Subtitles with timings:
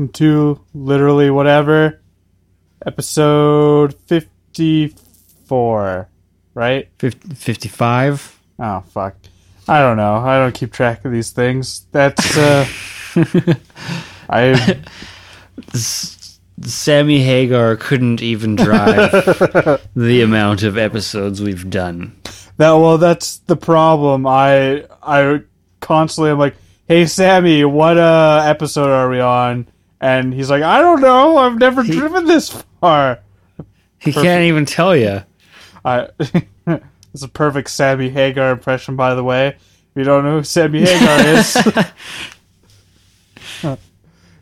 [0.00, 2.00] Welcome to literally whatever
[2.86, 4.88] episode fifty-four,
[6.54, 6.88] right?
[6.98, 8.40] Fif- 55?
[8.60, 9.16] Oh fuck,
[9.68, 10.14] I don't know.
[10.14, 11.84] I don't keep track of these things.
[11.92, 12.66] That's uh,
[14.30, 14.80] I
[15.74, 19.12] Sammy Hagar couldn't even drive
[19.94, 22.16] the amount of episodes we've done.
[22.56, 24.26] that well, that's the problem.
[24.26, 25.42] I I
[25.80, 26.56] constantly am like,
[26.88, 29.66] hey Sammy, what uh episode are we on?
[30.00, 31.36] And he's like, I don't know.
[31.36, 32.48] I've never driven this
[32.80, 33.20] far.
[33.98, 35.22] He can't even tell you.
[35.84, 36.08] I
[37.12, 39.48] it's a perfect Sammy Hagar impression, by the way.
[39.48, 41.56] If you don't know who Sammy Hagar is,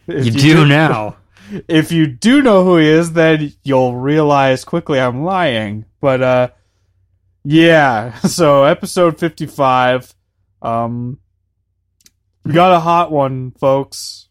[0.07, 1.17] If You do now.
[1.67, 5.87] If you do know who he is, then you'll realize quickly I'm lying.
[6.01, 6.49] But uh,
[7.45, 8.15] yeah.
[8.21, 10.15] So episode fifty-five.
[10.63, 11.19] Um,
[12.45, 14.28] we got a hot one, folks.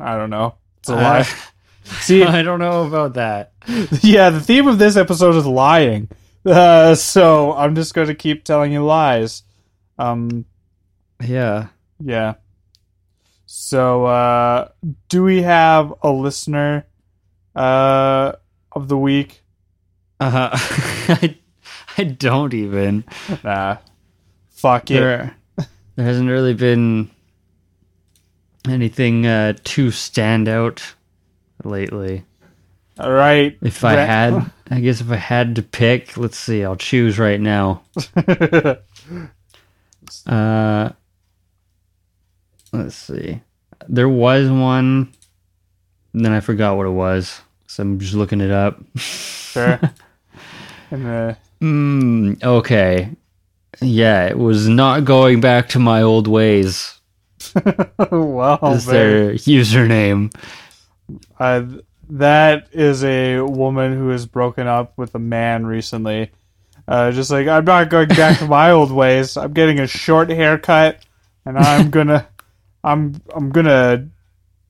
[0.00, 0.54] I don't know.
[0.78, 1.26] It's a lie.
[1.84, 3.52] See, I don't know about that.
[4.02, 6.08] yeah, the theme of this episode is lying.
[6.46, 9.42] Uh, so I'm just going to keep telling you lies.
[9.98, 10.44] Um,
[11.20, 11.66] Yeah.
[11.98, 12.34] yeah.
[13.46, 14.68] So, uh,
[15.08, 16.86] do we have a listener
[17.56, 18.30] uh,
[18.70, 19.42] of the week?
[20.20, 21.36] Uh, I,
[21.98, 23.02] I don't even.
[23.42, 23.78] Nah.
[24.50, 25.00] Fuck it.
[25.00, 25.36] There,
[25.96, 27.10] there hasn't really been
[28.70, 30.94] anything uh, too stand out
[31.64, 32.24] lately.
[32.98, 33.56] All right.
[33.62, 37.40] If I had, I guess if I had to pick, let's see, I'll choose right
[37.40, 37.82] now.
[40.24, 40.90] Uh,
[42.72, 43.40] let's see.
[43.88, 45.12] There was one,
[46.12, 47.40] and then I forgot what it was.
[47.66, 48.80] So I'm just looking it up.
[48.96, 49.80] sure.
[50.92, 53.10] And, uh, Mm, okay.
[53.80, 56.95] Yeah, it was not going back to my old ways.
[58.10, 60.34] well, Is their username?
[61.38, 61.62] Uh,
[62.08, 66.30] that is a woman who has broken up with a man recently.
[66.88, 69.36] Uh, just like I'm not going back to my old ways.
[69.36, 71.04] I'm getting a short haircut,
[71.44, 72.28] and I'm gonna,
[72.84, 74.08] I'm, I'm gonna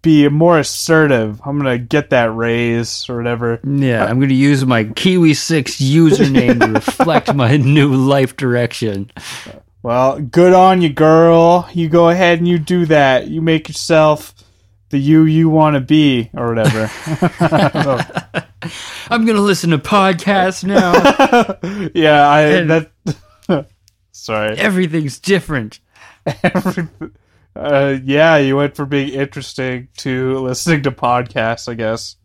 [0.00, 1.40] be more assertive.
[1.44, 3.60] I'm gonna get that raise or whatever.
[3.64, 9.10] Yeah, I'm going to use my Kiwi 6 username to reflect my new life direction.
[9.86, 11.68] Well, good on you, girl.
[11.72, 13.28] You go ahead and you do that.
[13.28, 14.34] You make yourself
[14.88, 16.90] the you you want to be or whatever.
[19.08, 20.92] I'm going to listen to podcasts now.
[21.94, 22.70] yeah, I And-
[23.48, 23.68] that.
[24.10, 24.56] Sorry.
[24.58, 25.78] Everything's different.
[26.42, 26.88] Every-
[27.54, 32.16] uh, yeah, you went from being interesting to listening to podcasts, I guess.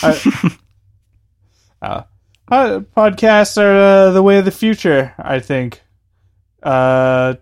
[0.00, 0.56] I,
[1.82, 2.02] uh,
[2.52, 5.82] uh, podcasts are uh, the way of the future, I think.
[6.62, 7.34] Uh,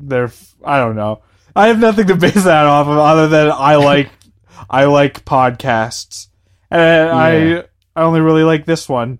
[0.00, 0.30] they're,
[0.64, 1.22] I don't know.
[1.56, 4.10] I have nothing to base that off of other than I like,
[4.70, 6.28] I like podcasts.
[6.70, 7.62] And Yeah.
[7.96, 9.18] I, I only really like this one.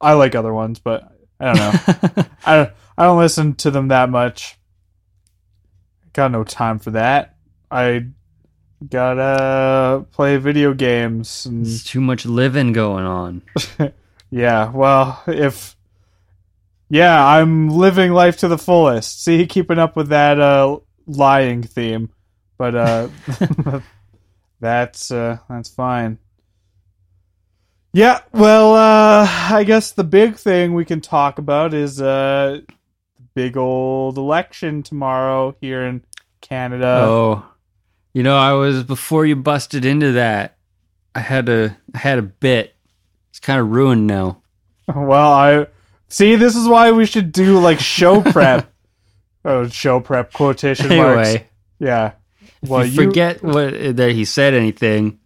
[0.00, 1.10] I like other ones, but
[1.40, 2.24] I don't know.
[2.46, 4.56] I don't, I don't listen to them that much.
[6.12, 7.36] Got no time for that.
[7.70, 8.06] I
[8.88, 13.42] gotta play video games and There's too much living going on.
[14.30, 15.76] yeah, well, if
[16.88, 19.22] yeah, I'm living life to the fullest.
[19.22, 22.10] See, keeping up with that uh lying theme.
[22.56, 23.08] But uh
[24.60, 26.18] that's uh that's fine.
[27.92, 32.60] Yeah, well, uh I guess the big thing we can talk about is uh
[33.16, 36.02] the big old election tomorrow here in
[36.40, 37.00] Canada.
[37.02, 37.44] oh,
[38.14, 40.56] you know, I was before you busted into that.
[41.14, 42.74] I had a I had a bit.
[43.30, 44.42] It's kind of ruined now.
[44.94, 45.66] Well, I
[46.08, 46.36] see.
[46.36, 48.70] This is why we should do like show prep.
[49.44, 51.28] oh, show prep quotation marks.
[51.28, 51.46] Anyway,
[51.78, 52.12] Yeah.
[52.62, 55.18] if Well, you you forget what that he said anything.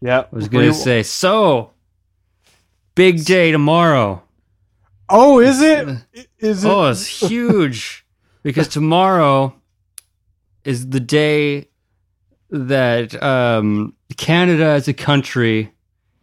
[0.00, 0.20] Yeah.
[0.20, 1.70] I was gonna We- say so.
[2.94, 4.22] Big day tomorrow.
[5.08, 5.88] Oh, is it?
[6.38, 6.68] Is it?
[6.68, 8.04] Oh, it's huge
[8.42, 9.54] because tomorrow
[10.64, 11.68] is the day
[12.50, 15.71] that um, Canada as a country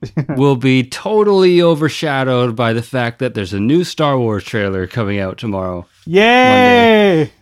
[0.30, 5.20] will be totally overshadowed by the fact that there's a new Star Wars trailer coming
[5.20, 5.86] out tomorrow.
[6.06, 7.32] Yay!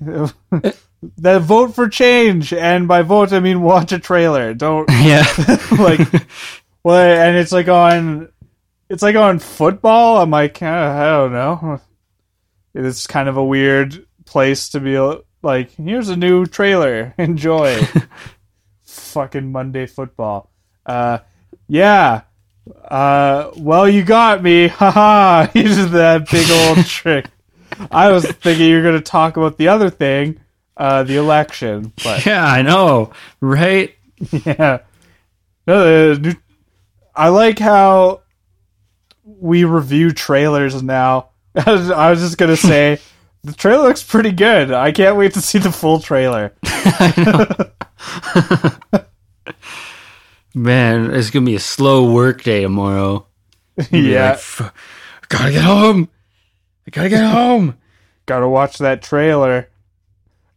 [1.18, 4.54] that vote for change, and by vote I mean watch a trailer.
[4.54, 5.26] Don't Yeah.
[5.80, 6.00] like.
[6.84, 8.30] Well, and it's like on,
[8.90, 10.22] it's like on football.
[10.22, 11.82] I'm like, uh, I don't know.
[12.74, 14.98] It's kind of a weird place to be
[15.44, 15.72] like.
[15.72, 17.14] Here's a new trailer.
[17.18, 17.78] Enjoy.
[18.86, 20.50] Fucking Monday football.
[20.86, 21.20] Uh,
[21.68, 22.22] yeah.
[22.84, 24.68] Uh, well, you got me.
[24.68, 25.48] Haha.
[25.54, 27.28] You did that big old trick.
[27.92, 30.40] I was thinking you were going to talk about the other thing,
[30.78, 33.12] uh, the election, but yeah, I know,
[33.42, 33.94] right?
[34.32, 34.80] yeah.
[35.68, 36.34] No, new,
[37.16, 38.22] I like how
[39.26, 41.30] we review trailers now.
[41.56, 43.00] I was just gonna say
[43.44, 44.72] the trailer looks pretty good.
[44.72, 46.54] I can't wait to see the full trailer.
[50.58, 53.26] Man, it's gonna be a slow work day tomorrow.
[53.92, 54.74] Yeah, like,
[55.30, 56.10] gotta get home.
[56.88, 57.78] I gotta get home.
[58.26, 59.70] gotta watch that trailer.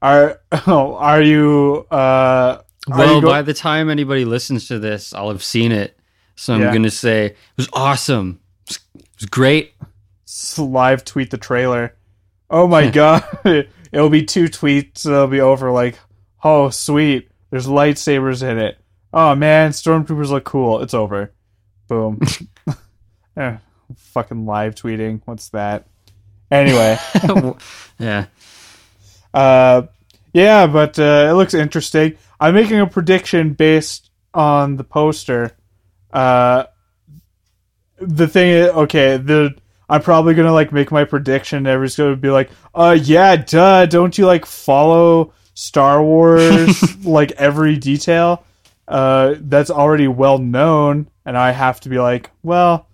[0.00, 1.87] Are oh, are you?
[1.91, 5.70] Uh, are Well, you go- by the time anybody listens to this, I'll have seen
[5.70, 5.99] it.
[6.35, 6.73] So I'm Yeah.
[6.73, 8.41] gonna say it was awesome.
[8.70, 8.79] It
[9.20, 9.75] was, great.
[10.56, 11.94] live tweet the trailer.
[12.49, 13.23] Oh my god.
[13.93, 15.99] It'll be two tweets, it'll be over like,
[16.43, 18.80] oh sweet, there's lightsabers in it.
[19.12, 20.81] Oh man, stormtroopers look cool.
[20.81, 21.33] It's over.
[21.89, 22.21] Boom.
[23.37, 23.57] Eh,
[23.97, 25.23] fucking live tweeting.
[25.25, 25.87] What's that?
[26.51, 26.99] Anyway.
[27.99, 28.27] yeah.
[29.33, 29.83] Uh,
[30.33, 32.19] yeah, but uh, it looks interesting.
[32.41, 35.53] I'm making a prediction based on the poster.
[36.12, 36.65] Uh,
[37.99, 39.55] the thing is, okay, the
[39.89, 41.67] I'm probably gonna like make my prediction.
[41.67, 43.87] Everyone's gonna be like, "Uh, yeah, duh.
[43.87, 48.45] Don't you like follow Star Wars like every detail?
[48.91, 52.89] Uh, that's already well known." And I have to be like, "Well,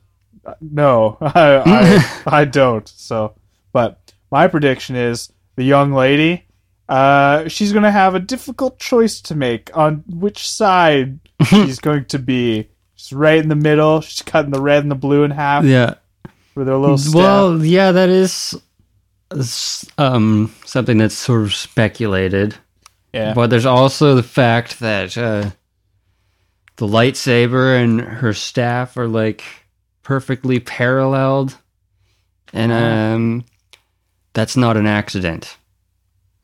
[0.61, 3.35] no, I I, I don't." So,
[3.73, 6.45] but my prediction is the young lady.
[6.89, 12.19] Uh, she's gonna have a difficult choice to make on which side she's going to
[12.19, 12.69] be.
[12.95, 14.01] She's right in the middle.
[14.03, 15.95] She's cutting the red and the blue in half Yeah.
[16.55, 17.15] with her little staff.
[17.15, 18.55] Well, yeah, that is
[19.99, 22.55] um, something that's sort of speculated.
[23.13, 25.51] yeah, But there's also the fact that uh,
[26.77, 29.43] the lightsaber and her staff are like
[30.03, 31.57] perfectly paralleled,
[32.53, 33.45] and um,
[34.33, 35.57] that's not an accident.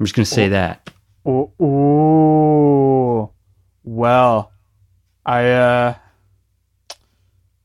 [0.00, 0.50] I'm just gonna say Oh.
[0.50, 0.90] that.
[1.29, 3.31] Ooh, ooh.
[3.84, 4.52] well,
[5.25, 5.94] I uh,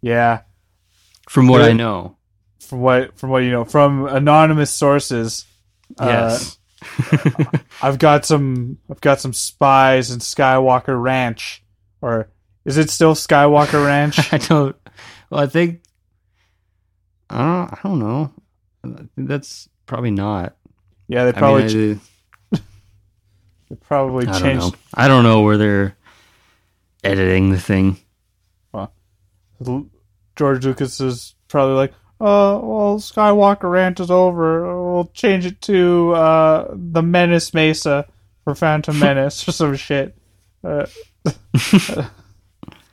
[0.02, 0.42] yeah.
[1.30, 2.16] From what I know,
[2.60, 5.46] From what from what you know from anonymous sources,
[6.00, 6.58] uh, yes.
[7.81, 11.64] I've got some I've got some spies in Skywalker Ranch,
[12.02, 12.30] or
[12.68, 14.31] is it still Skywalker Ranch?
[14.34, 14.75] I don't.
[15.31, 15.81] Well, I think
[17.30, 17.74] I don't.
[17.74, 18.31] I don't know.
[19.18, 20.56] That's probably not.
[21.08, 22.02] yeah, they I probably mean,
[22.52, 24.74] they probably I, I don't changed.
[24.74, 24.80] know.
[24.94, 25.98] I don't know where they're
[27.04, 27.98] editing the thing.
[29.60, 29.88] Well,
[30.36, 34.94] George Lucas is probably like, "Oh, well, Skywalker Ranch is over.
[34.94, 38.06] We'll change it to uh, the Menace Mesa
[38.44, 40.16] for Phantom Menace or some shit."
[40.64, 40.86] Uh,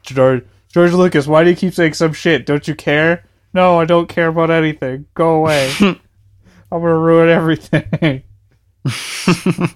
[0.04, 2.46] George George Lucas, why do you keep saying some shit?
[2.46, 3.24] Don't you care?
[3.52, 5.06] No, I don't care about anything.
[5.14, 5.72] Go away.
[5.80, 6.00] I'm
[6.70, 8.24] gonna ruin everything.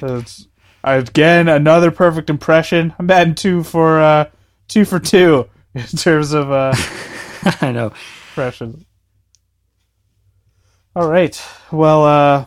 [0.00, 0.46] That's
[0.82, 2.94] again another perfect impression.
[2.98, 4.26] I'm batting two for uh,
[4.68, 6.74] two for two in terms of uh,
[7.60, 7.92] I know.
[8.28, 8.84] impressions.
[10.94, 11.42] All right.
[11.72, 12.44] Well, uh,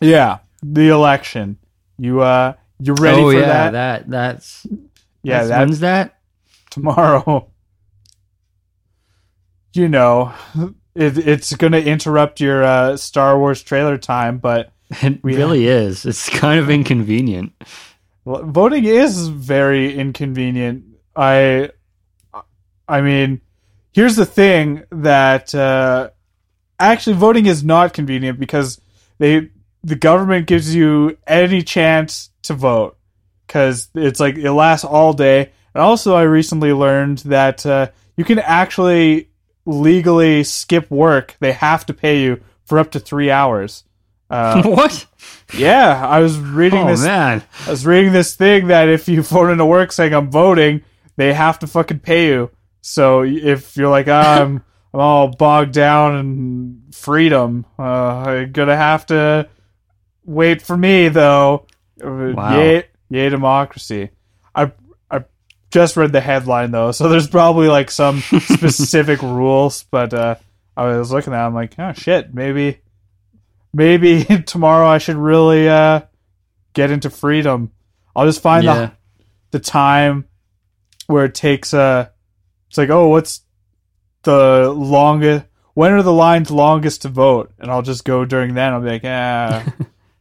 [0.00, 1.56] yeah, the election.
[1.96, 3.72] You uh, you ready oh for yeah, that?
[3.72, 4.66] that that's
[5.22, 6.18] Yeah, that's, when's that?
[6.70, 7.50] tomorrow.
[9.74, 10.32] You know,
[10.94, 14.72] it, it's going to interrupt your uh, Star Wars trailer time, but
[15.02, 16.04] It We really is.
[16.06, 17.52] It's kind of inconvenient.
[18.24, 20.84] Well, voting is very inconvenient.
[21.14, 21.70] I,
[22.88, 23.40] I mean,
[23.92, 26.10] here's the thing that uh,
[26.78, 28.80] actually voting is not convenient because
[29.18, 29.50] they
[29.84, 32.98] the government gives you any chance to vote
[33.48, 35.50] because it's like it lasts all day.
[35.74, 39.30] And also, I recently learned that uh, you can actually
[39.66, 41.36] legally skip work.
[41.40, 43.82] They have to pay you for up to three hours.
[44.30, 45.06] Uh, what?
[45.56, 47.02] yeah, I was reading Oh this.
[47.02, 47.42] man.
[47.66, 50.82] I was reading this thing that if you phone into work saying I'm voting,
[51.16, 52.50] they have to fucking pay you.
[52.82, 54.62] So if you're like, ah, I'm,
[54.94, 59.48] I'm all bogged down in freedom, uh, I'm gonna have to
[60.24, 61.66] wait for me though.
[62.02, 62.58] Wow.
[62.58, 64.10] Yay, yay democracy.
[64.54, 64.72] I
[65.10, 65.24] I
[65.70, 70.36] just read the headline though, so there's probably like some specific rules, but uh,
[70.76, 72.80] I was looking at, it, I'm like, oh shit, maybe
[73.72, 76.02] maybe tomorrow I should really uh,
[76.72, 77.72] get into freedom.
[78.16, 78.74] I'll just find Yeah.
[78.74, 80.26] the the time
[81.06, 82.08] where it takes uh
[82.68, 83.40] it's like oh what's
[84.24, 88.74] the longest when are the lines longest to vote and I'll just go during then
[88.74, 89.64] I'll be like ah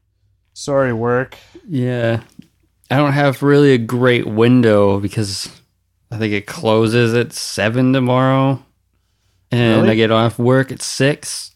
[0.53, 1.35] sorry work
[1.67, 2.21] Yeah.
[2.89, 5.49] I don't have really a great window because
[6.11, 8.63] I think it closes at seven tomorrow.
[9.51, 9.91] And Really?
[9.91, 11.51] I get off work at six.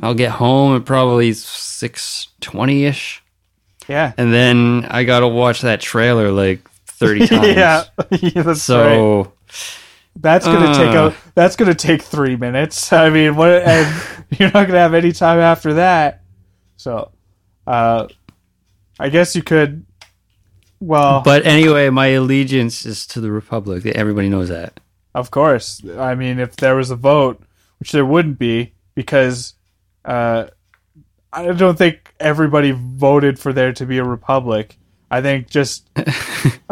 [0.00, 3.22] I'll get home at probably six twenty ish.
[3.88, 7.46] yeah And then I gotta watch that trailer like thirty times.
[7.48, 8.56] yeah, yeah, that's right.
[8.56, 9.32] So
[10.16, 11.10] That's gonna take Uh.
[11.10, 12.92] a that's gonna take three minutes.
[12.92, 13.62] I mean, what?
[13.62, 14.02] And
[14.38, 16.22] you're not gonna have any time after that.
[16.76, 17.10] So,
[17.66, 18.08] uh,
[18.98, 19.84] I guess you could.
[20.82, 23.86] Well, but anyway, my allegiance is to the Republic.
[23.86, 24.80] Everybody knows that.
[25.14, 25.80] of course.
[25.96, 27.40] I mean, if there was a vote,
[27.78, 29.54] which there wouldn't be, because
[30.04, 30.46] uh,
[31.32, 34.76] I don't think everybody voted for there to be a republic.
[35.08, 35.88] I think just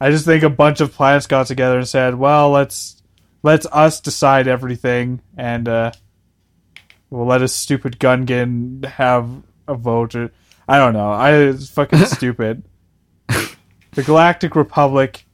[0.00, 3.02] I just think a bunch of planets got together and said, "Well, let's
[3.42, 5.92] let's us decide everything, and uh,
[7.08, 9.30] we'll let a stupid Gungan have
[9.66, 10.30] a vote." Or,
[10.68, 11.10] I don't know.
[11.10, 12.64] I it's fucking stupid.
[13.96, 15.24] The Galactic Republic.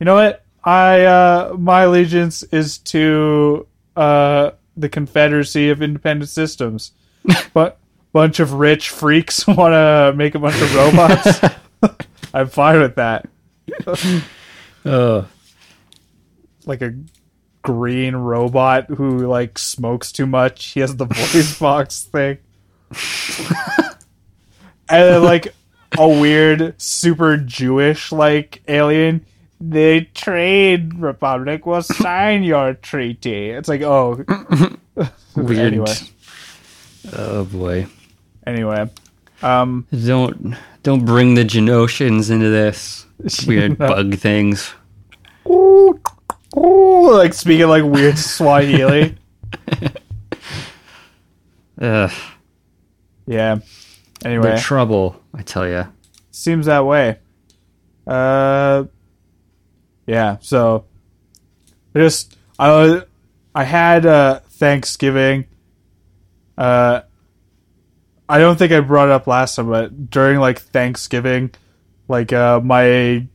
[0.00, 0.44] You know what?
[0.64, 6.92] I uh, my allegiance is to uh, the Confederacy of Independent Systems.
[7.54, 7.78] but
[8.12, 11.40] bunch of rich freaks want to make a bunch of robots.
[12.34, 13.28] I'm fine with that.
[14.84, 15.28] Oh,
[16.64, 16.94] like a
[17.62, 20.66] green robot who like smokes too much.
[20.66, 22.38] He has the voice box thing.
[24.88, 25.54] and like
[25.96, 29.24] a weird super Jewish like alien.
[29.60, 33.50] The trade republic will sign your treaty.
[33.50, 34.24] It's like, oh
[35.36, 35.72] weird.
[35.72, 35.94] Anyway.
[37.16, 37.86] Oh boy.
[38.46, 38.90] anyway.
[39.42, 43.06] Um Don't don't bring the Geonosians into this.
[43.46, 43.88] Weird No.
[43.88, 44.72] bug things.
[45.48, 45.98] ooh,
[46.56, 49.16] ooh, like speaking like weird Swahili.
[51.80, 52.12] Ugh,
[53.26, 53.58] yeah.
[54.20, 54.58] They're Anyway.
[54.58, 55.86] trouble, I tell you.
[56.30, 57.18] seems that way.
[58.06, 58.84] Uh,
[60.06, 60.38] yeah.
[60.40, 60.84] So,
[61.94, 63.02] just I was,
[63.54, 65.46] I had uh, Thanksgiving.
[66.56, 67.02] Uh,
[68.28, 71.50] I don't think I brought it up last time, but during like Thanksgiving,
[72.08, 73.26] like uh, my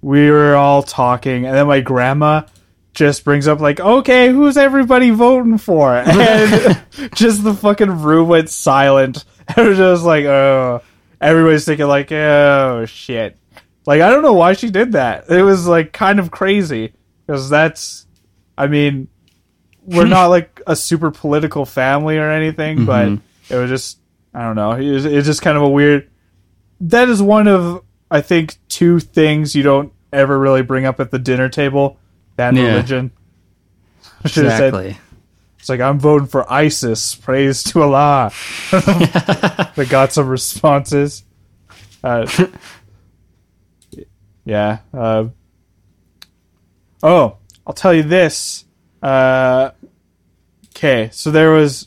[0.00, 2.42] we were all talking, and then my grandma
[2.94, 6.82] just brings up like, "Okay, who's everybody voting for?" And
[7.14, 9.24] just the fucking room went silent.
[9.56, 10.82] It was just like, "Oh."
[11.20, 13.36] everybody's thinking like, oh shit.
[13.86, 15.30] Like I don't know why she did that.
[15.30, 16.94] It was like kind of crazy
[17.26, 18.06] because that's,
[18.58, 19.06] I mean,
[19.84, 23.20] we're not like a super political family or anything, but Mhm.
[23.50, 23.98] it was just
[24.34, 24.72] I don't know.
[24.72, 26.10] It was, it's just kind of a weird.
[26.80, 31.10] That is one of I think two things you don't ever really bring up at
[31.12, 31.98] the dinner table.
[32.36, 32.62] That Yeah.
[32.66, 33.12] religion.
[34.26, 34.96] Should have said Exactly.
[35.62, 37.14] It's like I'm voting for ISIS.
[37.14, 38.32] Praise to Allah.
[38.72, 41.22] but got some responses.
[42.02, 42.26] Uh,
[44.44, 44.78] yeah.
[44.92, 45.28] Uh,
[47.00, 48.64] oh, I'll tell you this.
[49.04, 49.70] Okay,
[51.12, 51.86] so there was.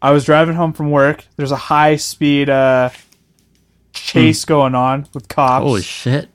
[0.00, 1.26] I was driving home from work.
[1.34, 2.90] There's a high speed uh,
[3.92, 5.64] chase going on with cops.
[5.64, 6.28] Holy shit.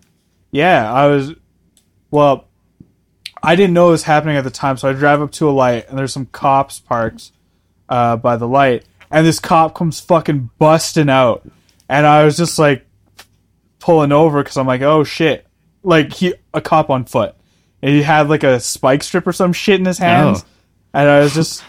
[0.52, 1.36] Yeah, I was.
[2.12, 2.49] Well,
[3.42, 5.52] I didn't know it was happening at the time, so I drive up to a
[5.52, 7.32] light, and there's some cops parked
[7.88, 11.48] uh, by the light, and this cop comes fucking busting out,
[11.88, 12.86] and I was just like
[13.80, 15.48] pulling over because I'm like, oh shit,
[15.84, 17.36] like he a cop on foot,
[17.82, 20.48] and he had like a spike strip or some shit in his hands, Oh.
[20.94, 21.64] and I was just.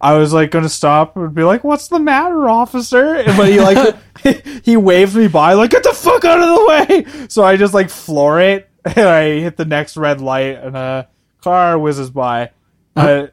[0.00, 3.58] I was like gonna stop and be like, "What's the matter, officer?" And- But he
[3.58, 3.96] like
[4.62, 6.66] he waved me by, like, "Get the fuck out of the
[7.14, 10.76] way!" So I just like floor it, and I hit the next red light, and
[10.76, 11.08] a
[11.40, 12.50] car whizzes by.
[12.96, 13.28] Uh,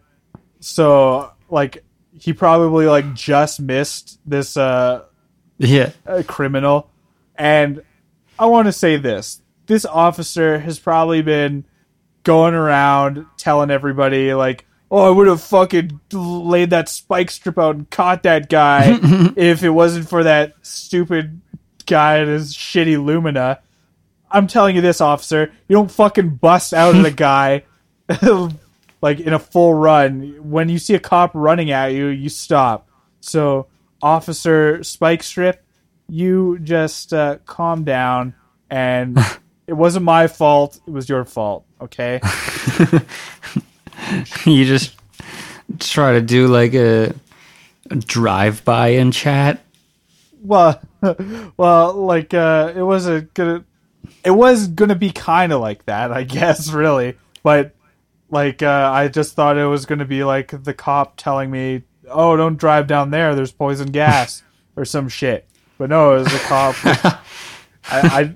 [0.59, 1.83] so like
[2.19, 5.03] he probably like just missed this uh,
[5.57, 5.91] Yeah.
[6.05, 6.89] uh criminal,
[7.35, 7.81] and
[8.39, 11.65] I want to say this: this officer has probably been
[12.23, 14.65] going around telling everybody like.
[14.93, 18.99] Oh, I would have fucking laid that spike strip out and caught that guy
[19.37, 21.39] if it wasn't for that stupid
[21.85, 23.61] guy and his shitty Lumina.
[24.31, 27.63] I'm telling you this, officer, you don't fucking bust out at a guy
[29.01, 30.37] like in a full run.
[30.49, 32.87] When you see a cop running at you, you stop.
[33.19, 33.67] So,
[34.01, 35.63] Officer Spike Strip,
[36.09, 38.33] you just uh, calm down
[38.69, 39.17] and
[39.67, 42.19] it wasn't my fault, it was your fault, okay?
[44.45, 44.95] you just
[45.79, 47.13] try to do like a,
[47.89, 49.63] a drive by in chat.
[50.41, 50.81] well,
[51.57, 53.63] well, like uh, it was a gonna,
[54.23, 57.17] it was gonna be kind of like that, I guess, really.
[57.43, 57.75] But
[58.29, 62.35] like, uh, I just thought it was gonna be like the cop telling me, "Oh,
[62.37, 63.35] don't drive down there.
[63.35, 64.43] There's poison gas
[64.75, 66.75] or some shit." But no, it was the cop.
[66.85, 67.21] I,
[67.91, 68.35] I,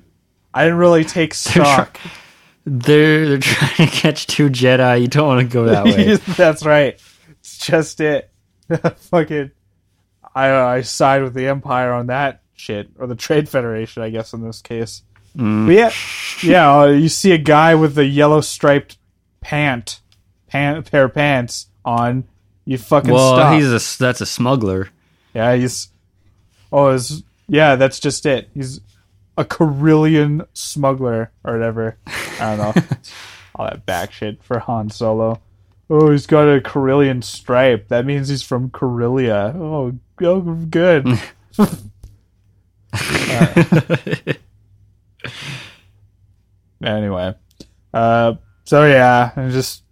[0.53, 1.99] I didn't really take stock.
[2.65, 5.01] They're they're trying to catch two Jedi.
[5.01, 6.15] You don't want to go that way.
[6.15, 6.99] That's right.
[7.29, 8.31] It's just it.
[8.95, 9.51] Fucking,
[10.33, 14.33] I I side with the Empire on that shit, or the Trade Federation, I guess
[14.33, 15.03] in this case.
[15.35, 15.65] Mm.
[15.67, 15.91] But yeah,
[16.43, 16.79] yeah.
[16.79, 18.97] uh, You see a guy with a yellow striped
[19.41, 19.99] pant,
[20.47, 22.23] pant pair of pants on.
[22.65, 23.53] You fucking Well, stop.
[23.53, 24.89] he's a that's a smuggler.
[25.33, 25.89] yeah, he's.
[26.71, 27.75] Oh, is yeah.
[27.75, 28.49] That's just it.
[28.53, 28.81] He's
[29.37, 31.97] a Corellian smuggler or whatever.
[32.39, 32.83] I don't know.
[33.55, 35.39] All that back shit for Han Solo.
[35.89, 37.89] Oh, he's got a Corellian stripe.
[37.89, 39.53] That means he's from Corellia.
[39.55, 41.05] Oh, oh good.
[46.85, 47.33] anyway.
[47.93, 49.83] Uh so yeah and just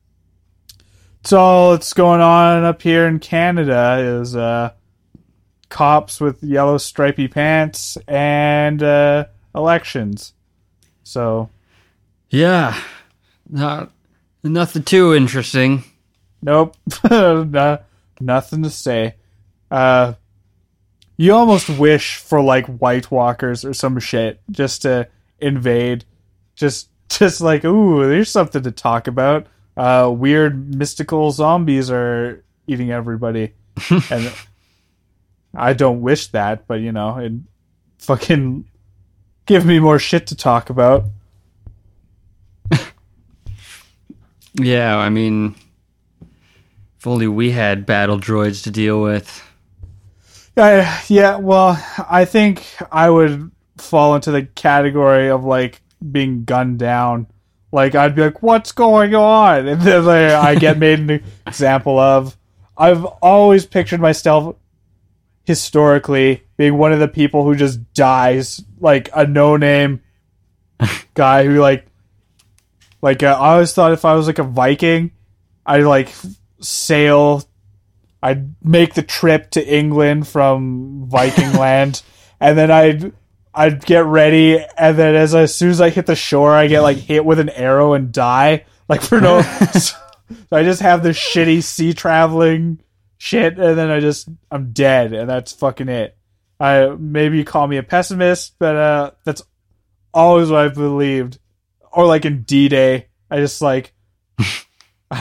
[1.22, 4.72] it's all that's going on up here in canada is uh
[5.70, 10.34] cops with yellow stripy pants and uh elections.
[11.04, 11.50] So.
[12.30, 12.80] Yeah,
[13.50, 13.92] not
[14.44, 15.84] nothing too interesting.
[16.42, 16.76] nope.
[17.10, 17.80] No,
[18.20, 19.16] nothing to say.
[19.70, 20.14] Uh
[21.18, 25.08] you almost wish for like white walkers or some shit just to
[25.40, 26.06] invade
[26.64, 29.48] just just like ooh there's something to talk about.
[29.76, 33.54] Uh weird mystical zombies are eating everybody.
[34.10, 34.32] And
[35.56, 37.32] i don't wish that but you know it
[38.00, 38.66] fucking
[39.46, 41.06] give me more shit to talk about.
[44.56, 45.56] Yeah, I mean,
[47.00, 49.44] if only we had battle droids to deal with.
[50.56, 56.80] Uh, yeah, well, I think I would fall into the category of like being gunned
[56.80, 57.28] down.
[57.72, 61.98] Like I'd be like, "What's going on?" And then like, I get made an example
[62.00, 62.38] of.
[62.78, 64.56] I've always pictured myself
[65.44, 70.02] historically being one of the people who just dies, like a no-name
[71.14, 71.86] guy who like,
[73.02, 75.12] like uh, I always thought if I was like a Viking,
[75.66, 76.14] I'd like
[76.62, 77.44] sail
[78.24, 82.02] I'd make the trip to England from Viking land,
[82.40, 83.12] and then I'd
[83.56, 86.82] I'd get ready, and then as, as soon as I hit the shore, I get
[86.82, 89.42] like hit with an arrow and die, like for no.
[89.74, 89.96] so
[90.52, 92.80] I just have this shitty sea traveling
[93.18, 96.18] shit, and then I just I'm dead, and that's fucking it.
[96.60, 99.44] I maybe you call me a pessimist, but uh, that's
[100.14, 101.40] always what I've believed.
[101.92, 103.94] Or like in D Day, I just like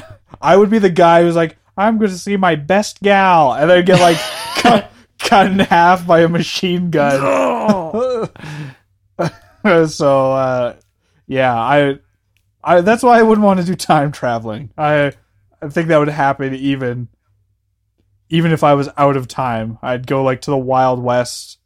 [0.40, 3.70] I would be the guy who's like, I'm going to see my best gal, and
[3.70, 4.16] then get like
[4.56, 7.20] cut, cut in half by a machine gun.
[9.86, 10.76] so uh,
[11.26, 11.98] yeah, I,
[12.62, 14.70] I that's why I wouldn't want to do time traveling.
[14.76, 15.12] I
[15.60, 17.08] I think that would happen even
[18.28, 19.78] even if I was out of time.
[19.82, 21.58] I'd go like to the Wild West,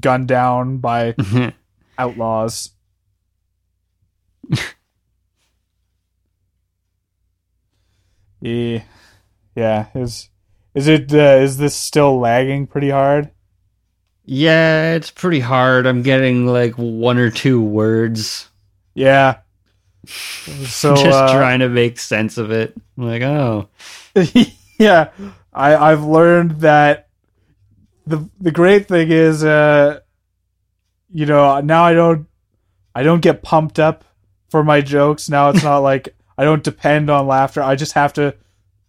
[0.00, 1.14] gunned down by
[1.98, 2.70] outlaws.
[8.40, 8.82] yeah,
[9.54, 9.86] yeah.
[9.94, 10.28] Is
[10.74, 13.30] is it uh, is this still lagging pretty hard?
[14.24, 15.86] Yeah, it's pretty hard.
[15.86, 18.48] I'm getting like one or two words.
[18.94, 19.38] Yeah.
[20.06, 22.74] So just uh, trying to make sense of it.
[22.98, 23.70] I'm like, oh,
[24.78, 25.08] yeah,
[25.50, 27.08] I I've learned that
[28.06, 30.00] the the great thing is uh
[31.10, 32.26] you know now I don't
[32.94, 34.04] I don't get pumped up
[34.48, 35.28] for my jokes.
[35.28, 37.62] Now it's not like I don't depend on laughter.
[37.62, 38.36] I just have to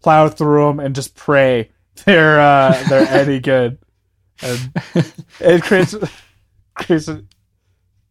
[0.02, 1.71] plow through them and just pray
[2.06, 3.78] they're uh they're any good.
[4.41, 4.71] And
[5.39, 5.95] it creates
[6.76, 7.24] creates a,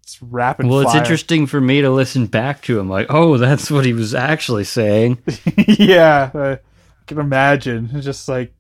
[0.03, 2.89] it's rapid well, it's interesting for me to listen back to him.
[2.89, 5.19] Like, oh, that's what he was actually saying.
[5.69, 6.59] yeah, I
[7.07, 7.91] can imagine.
[7.93, 8.55] It's just like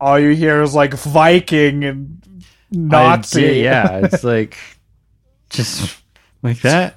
[0.00, 3.46] all you hear is like Viking and Nazi.
[3.46, 4.56] I- yeah, it's like
[5.50, 6.00] just
[6.42, 6.96] like that.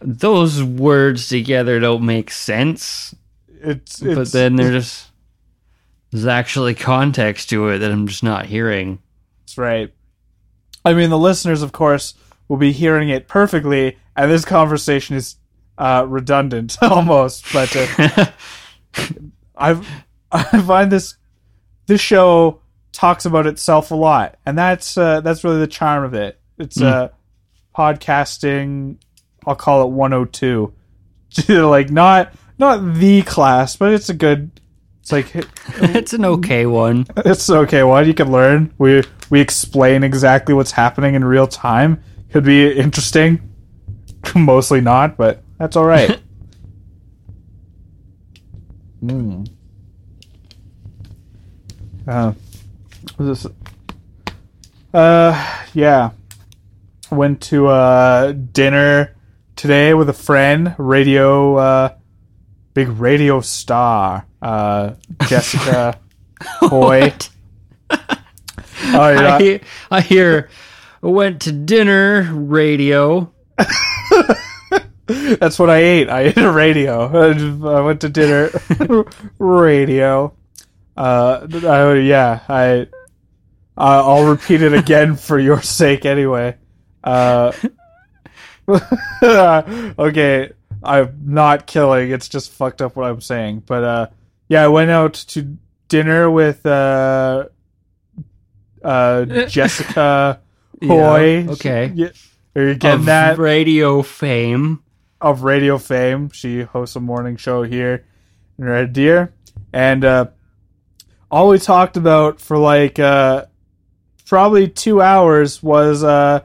[0.00, 3.14] Those words together don't make sense,
[3.60, 5.11] it's, it's but then there's
[6.12, 9.00] there's actually context to it that I'm just not hearing.
[9.40, 9.92] That's right.
[10.84, 12.14] I mean, the listeners, of course,
[12.48, 15.36] will be hearing it perfectly, and this conversation is
[15.78, 17.52] uh, redundant almost.
[17.52, 18.26] But uh,
[19.56, 19.88] I've
[20.30, 21.16] I find this
[21.86, 22.60] this show
[22.92, 26.38] talks about itself a lot, and that's uh, that's really the charm of it.
[26.58, 27.08] It's uh,
[27.74, 28.96] podcasting.
[29.46, 30.72] I'll call it 102.
[31.48, 34.50] like not not the class, but it's a good.
[35.02, 35.34] It's like
[35.76, 37.06] it's an okay one.
[37.18, 37.82] it's okay.
[37.82, 38.06] one.
[38.06, 38.72] you can learn.
[38.78, 42.02] We we explain exactly what's happening in real time.
[42.30, 43.50] Could be interesting.
[44.34, 46.20] Mostly not, but that's all right.
[49.02, 49.42] Hmm.
[52.06, 52.34] Uh,
[53.18, 53.52] was this?
[54.94, 56.10] Uh, yeah.
[57.10, 59.16] Went to uh dinner
[59.56, 60.76] today with a friend.
[60.78, 61.94] Radio, uh,
[62.74, 64.26] big radio star.
[64.40, 64.94] Uh,
[65.28, 65.98] Jessica
[66.60, 67.12] Hoy.
[67.90, 67.96] Oh
[69.10, 69.34] yeah.
[69.36, 70.48] I, hear- I hear
[71.00, 72.22] went to dinner.
[72.32, 73.32] Radio.
[75.06, 76.08] That's what I ate.
[76.08, 77.06] I ate a radio.
[77.76, 78.50] I went to dinner.
[79.38, 80.34] radio.
[80.96, 82.86] Uh, I, yeah, I.
[83.76, 86.56] I'll repeat it again for your sake, anyway.
[87.02, 87.52] Uh,
[89.98, 90.52] okay,
[90.84, 92.10] I'm not killing.
[92.10, 93.64] It's just fucked up what I'm saying.
[93.66, 94.06] But uh,
[94.48, 95.56] yeah, I went out to
[95.88, 97.46] dinner with uh,
[98.82, 100.40] uh, Jessica
[100.84, 101.44] Hoy.
[101.44, 101.92] Yeah, okay.
[101.94, 102.08] Yeah,
[102.56, 103.38] are you getting of that?
[103.38, 104.82] radio fame.
[105.20, 106.30] of radio fame.
[106.30, 108.04] She hosts a morning show here
[108.58, 109.32] in Red Deer.
[109.72, 110.26] And uh,
[111.30, 113.46] all we talked about for like uh,
[114.26, 116.40] probably two hours was uh,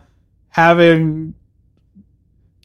[0.49, 1.33] having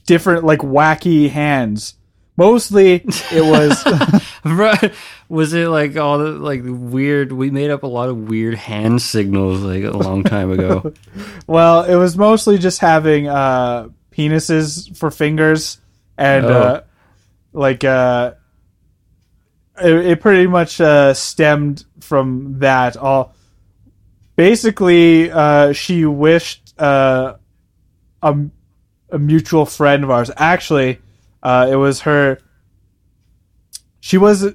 [0.07, 1.95] different, like, wacky hands.
[2.37, 3.85] Mostly it was.
[4.45, 4.93] Right.
[5.29, 7.31] Was it like all the like weird?
[7.31, 10.93] We made up a lot of weird hand signals like a long time ago.
[11.47, 15.79] well, it was mostly just having uh, penises for fingers
[16.19, 16.53] and Oh.
[16.61, 16.81] uh,
[17.53, 18.33] like uh,
[19.81, 22.97] it, it pretty much uh, stemmed from that.
[22.97, 23.33] All
[24.35, 27.35] basically, uh, she wished uh,
[28.23, 28.37] a,
[29.13, 30.31] a mutual friend of ours.
[30.37, 30.99] Actually,
[31.43, 32.39] uh, it was her.
[34.01, 34.53] She was.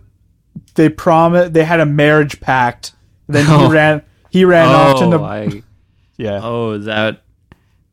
[0.76, 1.54] They promised.
[1.54, 2.93] They had a marriage pact.
[3.28, 3.72] Then he Oh.
[3.72, 4.02] ran.
[4.30, 5.63] He ran off to oh, Neb- I,
[6.17, 6.41] yeah.
[6.43, 7.24] oh, that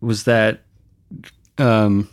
[0.00, 0.62] was that.
[1.58, 2.08] Um,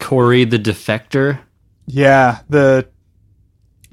[0.00, 1.38] Corey the defector.
[1.86, 2.88] Yeah, the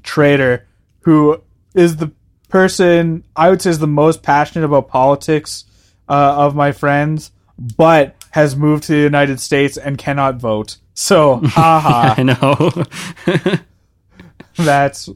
[0.02, 0.66] traitor
[1.00, 1.40] who
[1.74, 2.10] is the
[2.48, 5.64] person I would say is the most passionate about politics
[6.08, 7.30] uh, of my friends,
[7.76, 10.78] but has moved to the United States and cannot vote.
[10.94, 13.60] So, haha, I know.
[14.56, 15.08] that's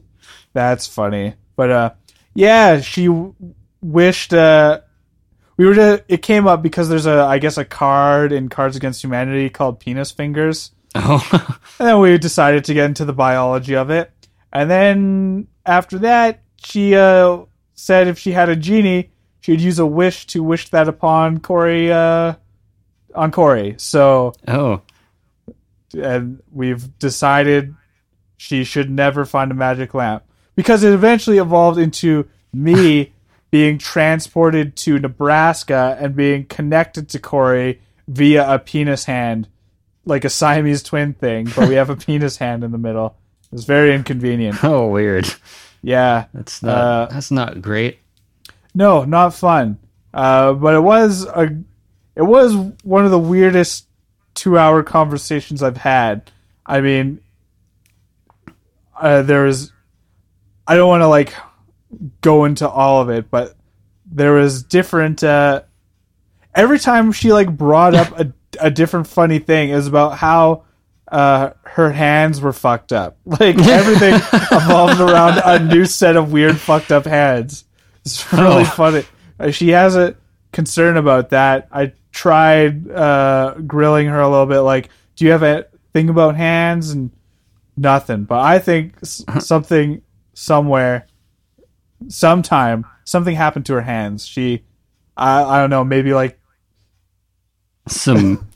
[0.53, 1.35] that's funny.
[1.55, 1.89] But uh,
[2.33, 3.33] yeah, she w-
[3.81, 4.81] wished uh,
[5.57, 6.03] we were to.
[6.07, 9.79] It came up because there's a I guess a card in Cards Against Humanity called
[9.79, 10.71] Penis Fingers.
[10.95, 11.21] oh,
[11.79, 14.11] And then we decided to get into the biology of it.
[14.51, 19.85] And then after that, she uh, said if she had a genie, she'd use a
[19.85, 22.35] wish to wish that upon Corey, uh,
[23.15, 23.75] on Corey.
[23.77, 24.81] So, oh,
[25.93, 27.75] and we've decided
[28.37, 30.23] she should never find a magic lamp
[30.55, 33.13] because it eventually evolved into me
[33.51, 39.47] being transported to Nebraska and being connected to Corey via a penis hand,
[40.05, 43.15] like a Siamese twin thing, but we have a penis hand in the middle.
[43.51, 44.63] It's very inconvenient.
[44.63, 45.27] oh, weird.
[45.81, 46.25] Yeah.
[46.33, 46.77] That's not.
[46.77, 47.99] Uh, that's not great.
[48.73, 49.79] No, not fun.
[50.13, 51.55] Uh, but it was a,
[52.15, 53.87] it was one of the weirdest
[54.33, 56.31] two-hour conversations I've had.
[56.65, 57.21] I mean,
[58.99, 59.71] uh, there was,
[60.67, 61.33] I don't want to like
[62.21, 63.55] go into all of it, but
[64.05, 65.23] there was different.
[65.23, 65.63] Uh,
[66.53, 70.63] every time she like brought up a, a different funny thing, is about how
[71.11, 73.17] uh, her hands were fucked up.
[73.25, 74.13] Like everything
[74.51, 77.65] evolved around a new set of weird fucked up hands.
[78.05, 78.65] It's really Oh.
[78.65, 79.03] funny.
[79.39, 80.15] Uh, She has a
[80.51, 81.67] concern about that.
[81.71, 86.35] I tried uh, grilling her a little bit, like, "Do you have a thing about
[86.35, 87.11] hands?" and
[87.77, 88.23] nothing.
[88.23, 90.01] But I think something
[90.33, 91.07] somewhere,
[92.07, 94.25] sometime, something happened to her hands.
[94.25, 94.63] She,
[95.17, 96.39] I, I don't know, maybe like
[97.87, 98.47] Some,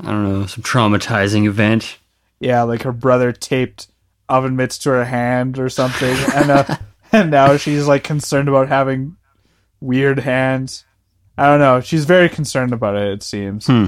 [0.00, 1.98] I don't know, some traumatizing event.
[2.40, 3.86] yeah, like her brother taped
[4.28, 6.76] oven mitts to her hand or something, and uh,
[7.12, 9.16] and now she's like concerned about having
[9.80, 10.84] weird hands.
[11.38, 11.80] I don't know.
[11.80, 13.08] She's very concerned about it.
[13.12, 13.86] It seems, Hmm.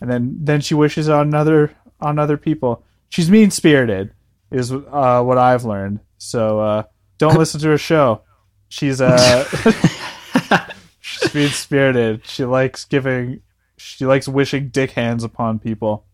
[0.00, 2.82] and then then she wishes on other on other people.
[3.08, 4.12] She's mean spirited,
[4.50, 6.00] is uh, what I've learned.
[6.18, 6.82] So uh,
[7.18, 8.22] don't listen to her show.
[8.68, 9.44] She's uh,
[11.00, 12.26] she's mean spirited.
[12.26, 13.40] She likes giving.
[13.76, 16.04] She likes wishing dick hands upon people,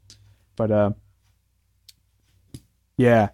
[0.56, 0.90] but uh.
[2.96, 3.28] Yeah.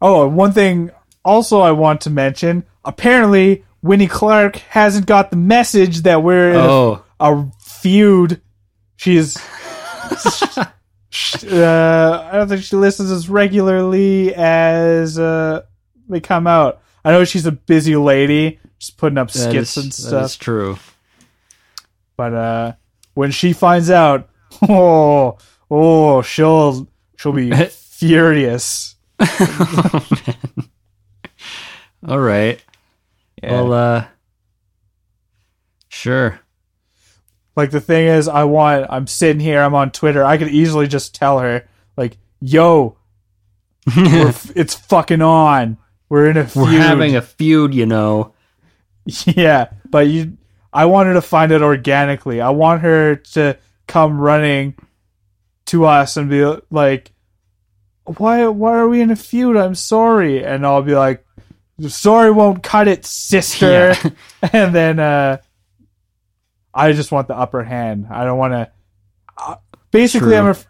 [0.00, 0.90] Oh, one thing
[1.24, 2.64] also I want to mention.
[2.84, 8.40] Apparently, Winnie Clark hasn't got the message that we're in a, Oh, a feud.
[8.96, 9.36] She's.
[9.36, 10.64] uh,
[11.12, 15.64] I don't think she listens as regularly as uh,
[16.08, 16.80] they come out.
[17.04, 20.10] I know she's a busy lady, just putting up that skits is, and stuff.
[20.12, 20.78] That's true.
[22.16, 22.72] But uh,
[23.12, 24.30] when she finds out,
[24.66, 25.36] oh,
[25.70, 28.96] oh, she'll she'll be furious.
[29.20, 30.68] oh, man.
[32.08, 32.64] All right.
[33.44, 33.52] Yeah.
[33.52, 34.06] Well, uh,
[35.88, 36.40] sure.
[37.56, 38.86] Like the thing is, I want.
[38.90, 39.60] I'm sitting here.
[39.60, 40.24] I'm on Twitter.
[40.24, 42.96] I could easily just tell her, like, "Yo,
[43.96, 45.76] we're, f- it's fucking on.
[46.08, 48.34] We're in a feud." We're having a feud, you know.
[49.06, 50.36] yeah, but you.
[50.72, 52.40] I want her to find it organically.
[52.40, 54.74] I want her to come running
[55.66, 57.12] to us and be like,
[58.04, 58.48] "Why?
[58.48, 59.56] Why are we in a feud?
[59.56, 61.23] I'm sorry." And I'll be like,
[61.88, 64.10] "Sorry won't cut it, sister." Yeah.
[64.52, 65.38] and then uh,
[66.72, 68.06] I just want the upper hand.
[68.10, 68.70] I don't want to.
[69.36, 69.56] Uh,
[69.90, 70.36] basically, True.
[70.38, 70.66] I'm af-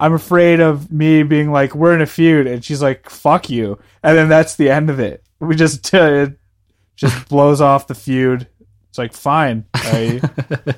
[0.00, 3.78] I'm afraid of me being like, "We're in a feud," and she's like, "Fuck you,"
[4.02, 5.22] and then that's the end of it.
[5.40, 6.38] We just uh, it
[6.96, 8.46] just blows off the feud.
[8.88, 9.64] It's like fine.
[9.74, 10.20] I,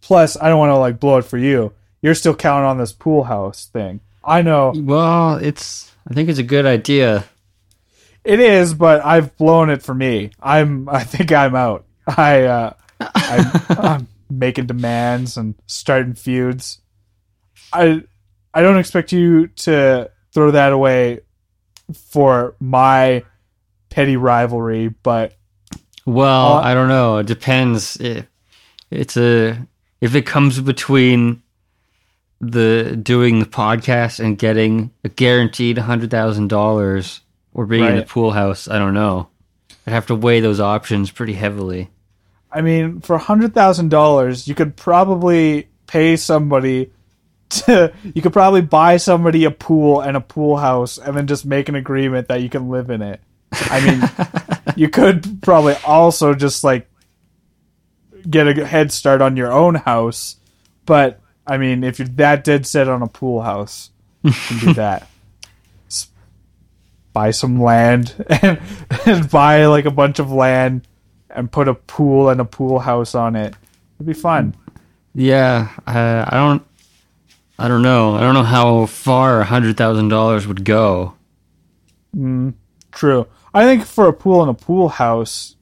[0.00, 1.72] plus, I don't want to like blow it for you.
[2.02, 4.00] You're still counting on this pool house thing.
[4.24, 5.90] I know Well, it's.
[6.08, 7.24] I think it's a good idea.
[8.24, 10.30] It is, but I've blown it for me.
[10.40, 10.88] I'm.
[10.88, 11.84] I think I'm out.
[12.06, 12.42] I.
[12.44, 16.80] Uh, I'm, I'm making demands and starting feuds.
[17.72, 18.02] I.
[18.54, 21.20] I don't expect you to throw that away
[22.10, 23.24] for my
[23.90, 25.34] petty rivalry, but
[26.04, 27.18] Well, Uh, I don't know.
[27.18, 27.96] It depends.
[28.00, 28.26] If
[28.90, 29.66] it's a
[30.00, 31.42] if it comes between
[32.40, 37.20] the doing the podcast and getting a guaranteed hundred thousand dollars
[37.54, 39.28] or being in a pool house, I don't know.
[39.86, 41.90] I'd have to weigh those options pretty heavily.
[42.50, 46.92] I mean, for hundred thousand dollars, you could probably pay somebody
[47.50, 47.92] to.
[48.14, 51.68] You could probably buy somebody a pool and a pool house, and then just make
[51.68, 53.20] an agreement that you can live in it.
[53.52, 56.88] I mean, you could probably also just like
[58.28, 60.36] get a head start on your own house,
[60.86, 63.90] but I mean, if you're that dead set on a pool house,
[64.22, 65.08] you can do that.
[67.12, 68.60] Buy some land and,
[69.06, 70.86] and buy like a bunch of land
[71.30, 73.54] and put a pool and a pool house on it.
[73.96, 74.54] It'd be fun.
[75.14, 76.66] Yeah, I, I don't.
[77.58, 78.16] I don't know.
[78.16, 81.14] I don't know how far a hundred thousand dollars would go.
[82.16, 82.54] Mm,
[82.90, 83.26] true.
[83.54, 85.56] I think for a pool and a pool house,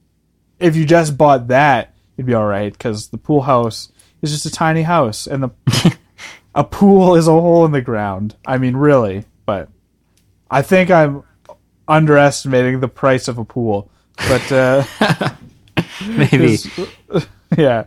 [0.59, 4.45] if you just bought that, you'd be all right because the pool house is just
[4.45, 5.97] a tiny house, and the
[6.55, 8.35] a pool is a hole in the ground.
[8.45, 9.69] I mean, really, but
[10.49, 11.23] I think I'm
[11.91, 13.89] underestimating the price of a pool.
[14.17, 14.83] But uh,
[16.07, 16.57] Maybe.
[16.57, 16.69] just-
[17.57, 17.85] yeah,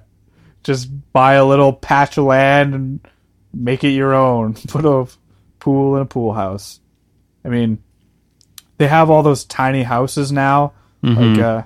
[0.63, 3.01] just buy a little patch of land and
[3.53, 4.55] make it your own.
[4.69, 5.07] Put a
[5.59, 6.81] pool in a pool house.
[7.45, 7.83] I mean,
[8.79, 10.73] they have all those tiny houses now.
[11.03, 11.37] Mhm.
[11.37, 11.63] Like, uh,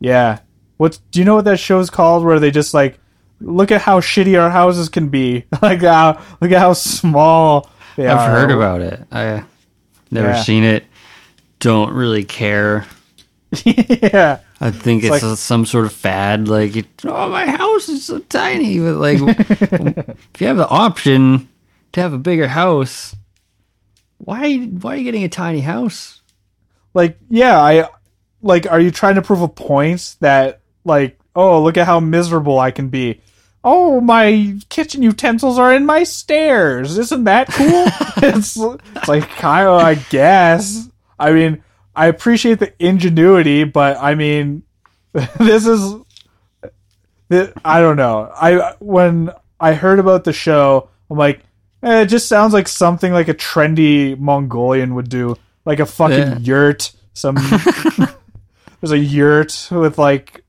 [0.00, 0.38] yeah.
[0.76, 2.24] What do you know what that show's called?
[2.24, 2.98] Where they just like
[3.40, 5.44] look at how shitty our houses can be.
[5.62, 8.18] like how look at how small they are.
[8.18, 9.02] I've heard about it.
[9.12, 9.44] I
[10.10, 10.42] never Yeah.
[10.42, 10.84] seen it.
[11.60, 12.86] Don't really care.
[13.64, 14.40] yeah.
[14.60, 16.48] I think it's, It's a- some sort of fad.
[16.48, 18.78] Like, it, oh, my house is so tiny.
[18.78, 19.18] But like,
[20.34, 21.48] if you have the option
[21.92, 23.14] to have a bigger house,
[24.18, 26.16] why why are you getting a tiny house?
[26.92, 27.88] like yeah i
[28.42, 32.58] like are you trying to prove a point that like oh look at how miserable
[32.58, 33.20] i can be
[33.62, 37.84] oh my kitchen utensils are in my stairs isn't that cool
[38.28, 40.89] it's, it's like Kyle, i guess
[41.20, 41.62] i mean
[41.94, 44.62] i appreciate the ingenuity but i mean
[45.38, 45.94] this is
[47.64, 48.28] i don't know.
[48.34, 49.30] I when
[49.60, 51.40] i heard about the show i'm like
[51.82, 56.16] eh, it just sounds like something like a trendy mongolian would do like a fucking
[56.18, 56.38] Yeah.
[56.38, 57.34] yurt some
[58.80, 60.42] there's a yurt with like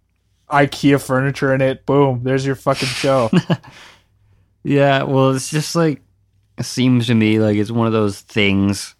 [0.49, 1.85] ikea furniture in it.
[1.85, 3.29] Boom there's your fucking show.
[4.63, 6.01] Yeah, well, it's just like
[6.57, 8.95] it seems to me like it's one of those things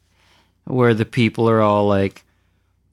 [0.66, 2.24] where the people are all like,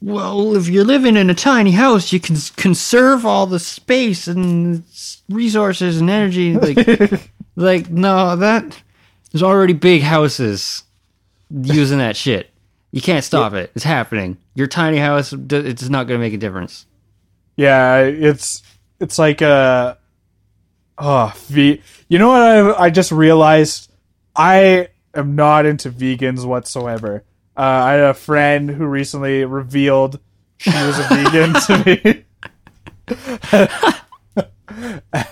[0.03, 4.83] "Well, if you're living in a tiny house, you can conserve all the space and
[5.29, 7.21] resources and energy." Like,
[7.57, 8.83] like no, that
[9.33, 10.85] there's already big houses
[11.51, 12.51] using that shit.
[12.93, 13.73] You can't stop it.
[13.75, 14.39] It's happening.
[14.55, 16.87] Your tiny house, it's not going to make a difference.
[17.57, 18.63] yeah it's
[19.01, 19.99] it's like a
[20.99, 23.91] oh ve- you know what I, I just realized
[24.37, 27.25] i am not into vegans whatsoever
[27.59, 30.19] uh, i had a friend who recently revealed
[30.59, 32.25] she was a vegan to me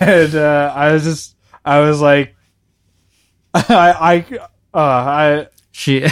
[0.01, 2.35] and uh, i was just i was like
[3.55, 4.39] i i
[4.75, 6.07] uh, i She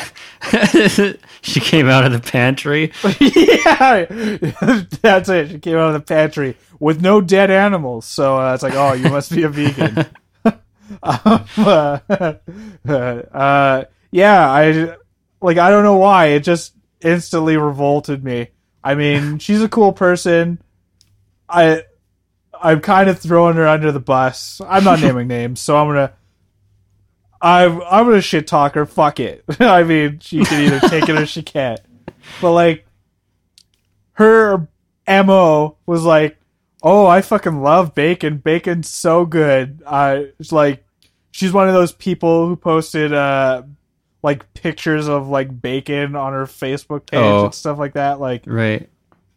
[1.43, 2.93] she came out of the pantry.
[3.19, 4.05] yeah,
[5.01, 5.49] that's it.
[5.51, 8.93] She came out of the pantry with no dead animals, so uh, it's like, oh,
[8.93, 10.05] you must be a vegan.
[11.03, 11.99] um, uh,
[13.33, 14.97] uh, yeah, I
[15.45, 15.59] like.
[15.59, 18.49] I don't know why it just instantly revolted me.
[18.83, 20.61] I mean, she's a cool person.
[21.49, 21.83] I,
[22.61, 24.61] I'm kind of throwing her under the bus.
[24.67, 26.13] I'm not naming names, so I'm gonna.
[27.41, 28.87] I'm I'm gonna shit talk her.
[28.87, 29.45] Fuck it.
[29.61, 31.81] I mean, she can either take it or she can't.
[32.41, 32.87] But like,
[34.13, 34.67] her
[35.07, 36.39] mo was like,
[36.83, 38.39] oh, I fucking love bacon.
[38.39, 39.83] Bacon's so good.
[39.87, 40.85] I it's like
[41.33, 43.63] she's one of those people who posted uh
[44.25, 47.45] like pictures of like bacon on her Facebook page Oh.
[47.45, 48.19] and stuff like that.
[48.21, 48.89] Like Right.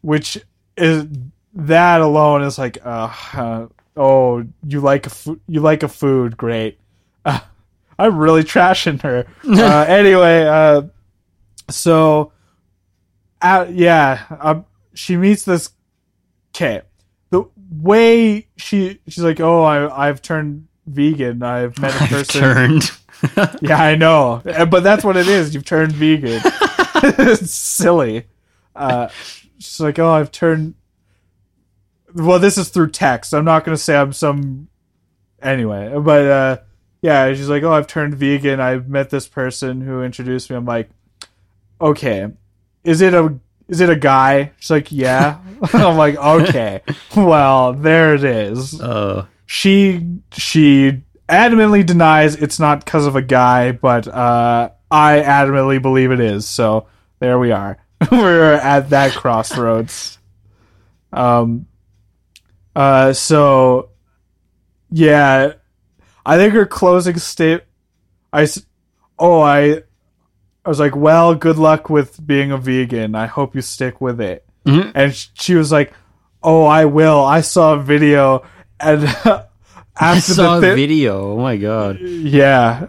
[0.01, 0.39] which
[0.77, 1.05] is
[1.53, 6.37] that alone is like uh, uh oh you like a fu- you like a food
[6.37, 6.79] great
[7.25, 7.39] uh,
[7.99, 10.83] i'm really trashing her uh, anyway uh
[11.67, 12.31] so
[13.41, 15.71] uh, yeah um, she meets this
[16.55, 16.83] okay
[17.31, 22.41] the way she she's like oh I, i've turned vegan i've met a I've person
[22.41, 22.91] turned.
[23.61, 25.53] yeah, I know, Uh, but that's what it is.
[25.53, 26.41] You've turned vegan.
[26.43, 28.25] it's silly.
[28.75, 29.07] Uh,
[29.59, 30.75] she's like, oh, I've turned.
[32.13, 33.33] Well, this is through text.
[33.33, 34.67] I'm not gonna say I'm some.
[35.41, 36.57] Anyway, but uh,
[37.01, 38.59] yeah, she's like, oh, I've turned vegan.
[38.59, 40.55] I've met this person who introduced me.
[40.55, 40.89] I'm like,
[41.79, 42.27] okay,
[42.83, 44.51] is it a is it a guy?
[44.59, 45.39] She's like, yeah.
[45.73, 46.81] I'm like, okay,
[47.15, 49.27] well, there it is Oh.
[49.45, 50.01] she
[50.31, 56.19] she adamantly denies it's not because of a guy, but uh, I adamantly believe it
[56.19, 56.47] is.
[56.47, 56.87] So
[57.19, 57.77] there we are.
[58.11, 60.17] We're at that crossroads.
[61.11, 61.67] Um.
[62.75, 63.13] Uh.
[63.13, 63.89] So.
[64.89, 65.53] Yeah,
[66.25, 67.63] I think her closing state.
[68.31, 68.47] I.
[69.19, 69.83] Oh, I.
[70.65, 73.15] I was like, well, good luck with being a vegan.
[73.15, 74.45] I hope you stick with it.
[74.65, 74.91] Mhm.
[74.93, 75.93] And she was like,
[76.43, 77.23] "Oh, I will.
[77.23, 78.43] I saw a video,
[78.79, 79.03] and
[79.99, 81.33] after I saw a thi- video.
[81.33, 81.99] Oh my god.
[82.01, 82.87] yeah,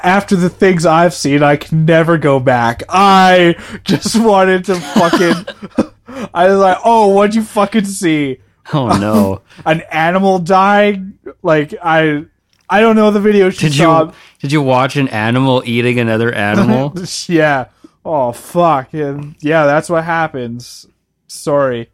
[0.00, 2.82] after the things I've seen, I can never go back.
[2.88, 5.90] I just wanted to fucking.
[6.34, 8.38] I was like, oh, what'd you fucking see?
[8.72, 9.42] Oh no.
[9.66, 11.18] An animal dying?
[11.42, 12.24] Like I,
[12.68, 14.04] I don't know the video she Did saw.
[14.06, 16.94] you did you watch an animal eating another animal?
[17.26, 17.66] yeah.
[18.04, 18.92] Oh fuck.
[18.92, 20.86] Yeah, yeah, that's what happens.
[21.26, 21.90] Sorry.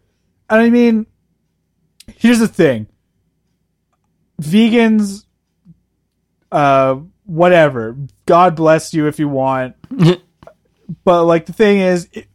[0.48, 1.06] And I mean,
[2.16, 2.88] here's the thing.
[4.40, 5.24] Vegans
[6.52, 7.96] uh whatever.
[8.26, 9.76] God bless you if you want.
[11.04, 12.26] but like the thing is it,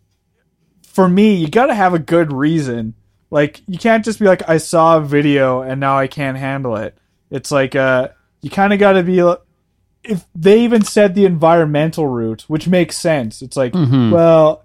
[0.83, 2.93] for me, you got to have a good reason.
[3.29, 6.75] Like you can't just be like I saw a video and now I can't handle
[6.77, 6.97] it.
[7.29, 8.09] It's like uh
[8.41, 9.19] you kind of got to be
[10.03, 13.41] if they even said the environmental route, which makes sense.
[13.41, 14.11] It's like, Mhm.
[14.11, 14.63] well,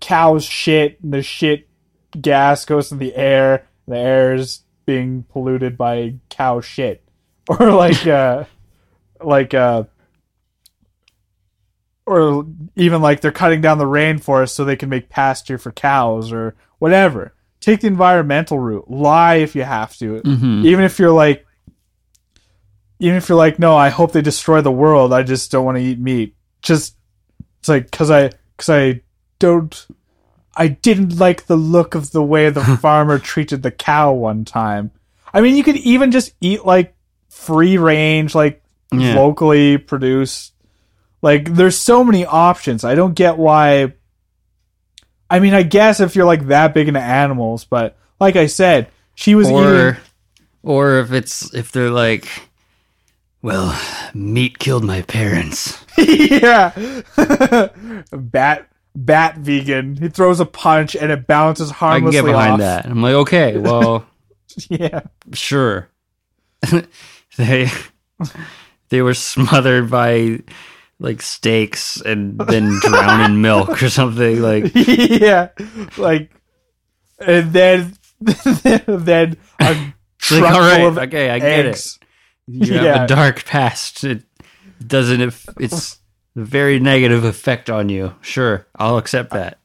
[0.00, 1.68] cows shit, and the shit
[2.18, 3.66] gas goes in the air.
[3.88, 7.02] The air is being polluted by cow shit,
[7.48, 8.44] or like, uh,
[9.22, 9.84] like, uh,
[12.06, 16.32] or even like they're cutting down the rainforest so they can make pasture for cows
[16.32, 17.32] or whatever.
[17.60, 18.90] Take the environmental route.
[18.90, 20.64] Lie if you have to Mhm.
[20.66, 21.46] even if you're like
[23.00, 25.76] even if you're like no i hope they destroy the world i just don't want
[25.76, 26.96] to eat meat just
[27.58, 29.00] it's like because i because i
[29.40, 29.88] don't
[30.56, 34.90] i didn't like the look of the way the farmer treated the cow one time
[35.32, 36.94] i mean you could even just eat like
[37.28, 38.62] free range like
[38.92, 39.14] Yeah.
[39.16, 40.52] locally produced
[41.22, 43.92] like there's so many options i don't get why
[45.30, 48.88] i mean i guess if you're like that big into animals but like i said
[49.14, 49.98] she was eating Or
[50.62, 52.28] or if it's if they're like
[53.42, 53.78] well,
[54.14, 55.84] meat killed my parents.
[55.98, 56.70] yeah.
[58.10, 59.96] bat bat vegan.
[59.96, 62.18] He throws a punch and it bounces harmlessly.
[62.18, 62.58] I can get behind off.
[62.60, 62.86] that.
[62.86, 64.06] I'm like, okay, well,
[64.68, 65.00] Yeah.
[65.32, 65.88] sure.
[67.36, 67.68] they
[68.88, 70.40] they were smothered by
[70.98, 75.48] like steaks and then drowned in milk or something like yeah.
[75.98, 76.30] Like
[77.18, 81.98] and then then a truck like all right full of okay i get it eggs.
[82.46, 84.22] you have a dark past it
[84.86, 85.98] doesn't if it's
[86.34, 89.58] very negative effect on you sure i'll accept that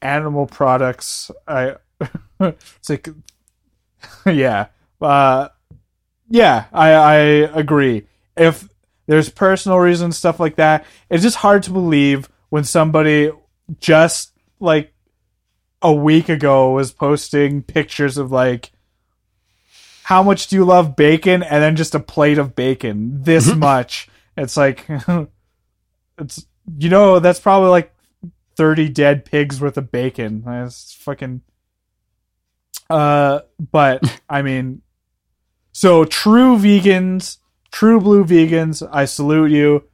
[0.00, 1.30] Animal products.
[1.46, 1.76] I
[2.40, 3.08] it's like
[4.26, 4.66] yeah.
[5.00, 5.48] Uh
[6.28, 8.06] yeah, I I agree.
[8.36, 8.68] If
[9.06, 13.30] there's personal reasons stuff like that, it's just hard to believe when somebody
[13.78, 14.92] just like
[15.82, 18.72] a week ago was posting pictures of like
[20.04, 24.08] how much do you love bacon and then just a plate of bacon this much
[24.36, 24.86] it's like
[26.22, 26.46] it's
[26.78, 27.92] you know that's probably like
[28.56, 30.42] 30 dead pigs worth of bacon.
[30.44, 31.42] That's fucking
[32.90, 34.82] uh but i mean
[35.72, 37.38] so true vegans
[37.70, 39.84] true blue vegans i salute you.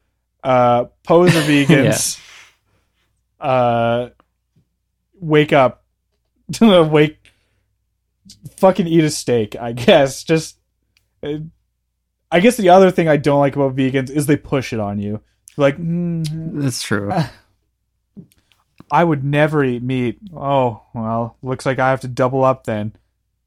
[0.42, 2.20] Uh poser vegans
[3.40, 4.08] uh
[5.20, 5.84] wake up.
[6.60, 7.18] Wake
[8.56, 10.24] fucking eat a steak i guess.
[10.24, 10.58] Just
[11.22, 11.38] uh,
[12.30, 14.98] i guess the other thing i don't like about vegans is they push it on
[14.98, 15.20] you
[15.58, 17.12] like mm, that's true
[18.90, 22.92] i would never eat meat oh well looks like i have to double up then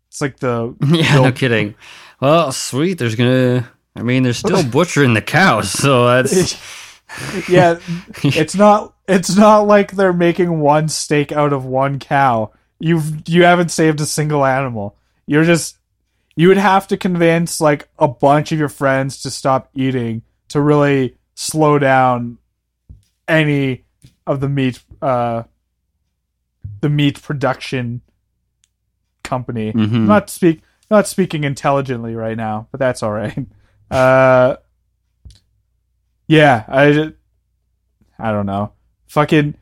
[0.09, 1.76] It's like the Yeah, no kidding.
[2.20, 2.97] Well, sweet.
[2.99, 3.68] There's gonna.
[3.95, 6.53] I mean, they're still butchering the cows, so that's
[7.49, 7.80] yeah.
[8.24, 8.93] It's not.
[9.07, 12.51] It's not like they're making one steak out of one cow.
[12.80, 14.97] You've you haven't saved a single animal.
[15.26, 15.78] You're just.
[16.36, 20.62] You would have to convince like a bunch of your friends to stop eating to
[20.62, 22.38] really slow down
[23.27, 23.86] any
[24.27, 24.82] of the meat.
[25.01, 25.43] Uh,
[26.82, 28.01] the meat production
[29.23, 29.71] company.
[29.71, 29.93] Mhm.
[29.95, 33.38] I'm not speak not speaking intelligently right now, but that's all right.
[33.91, 34.55] Uh,
[36.27, 37.11] yeah, I
[38.17, 38.71] I don't know.
[39.07, 39.55] Fucking,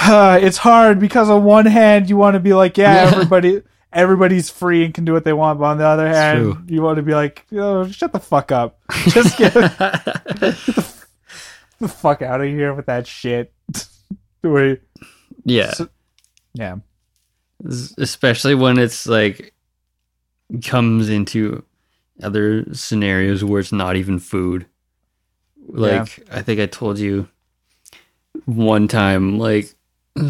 [0.00, 3.10] uh, it's hard because on one hand you want to be like, Yeah.
[3.12, 3.60] everybody
[3.92, 6.62] everybody's free and can do what they want, but on the other hand, true.
[6.66, 8.78] you want to be like, oh, shut the fuck up,
[9.08, 9.54] just get
[11.78, 13.52] the fuck out of here with that shit.
[14.42, 14.80] Wait,
[15.44, 15.72] yeah.
[15.72, 15.88] So-
[16.54, 16.76] yeah.
[17.98, 19.52] Especially when it's like
[20.64, 21.64] comes into
[22.22, 24.66] other scenarios where it's not even food.
[25.66, 27.28] Like I think I told you
[28.44, 29.74] one time, like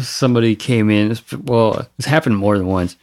[0.01, 1.17] somebody came in.
[1.43, 2.97] Well, it's happened more than once.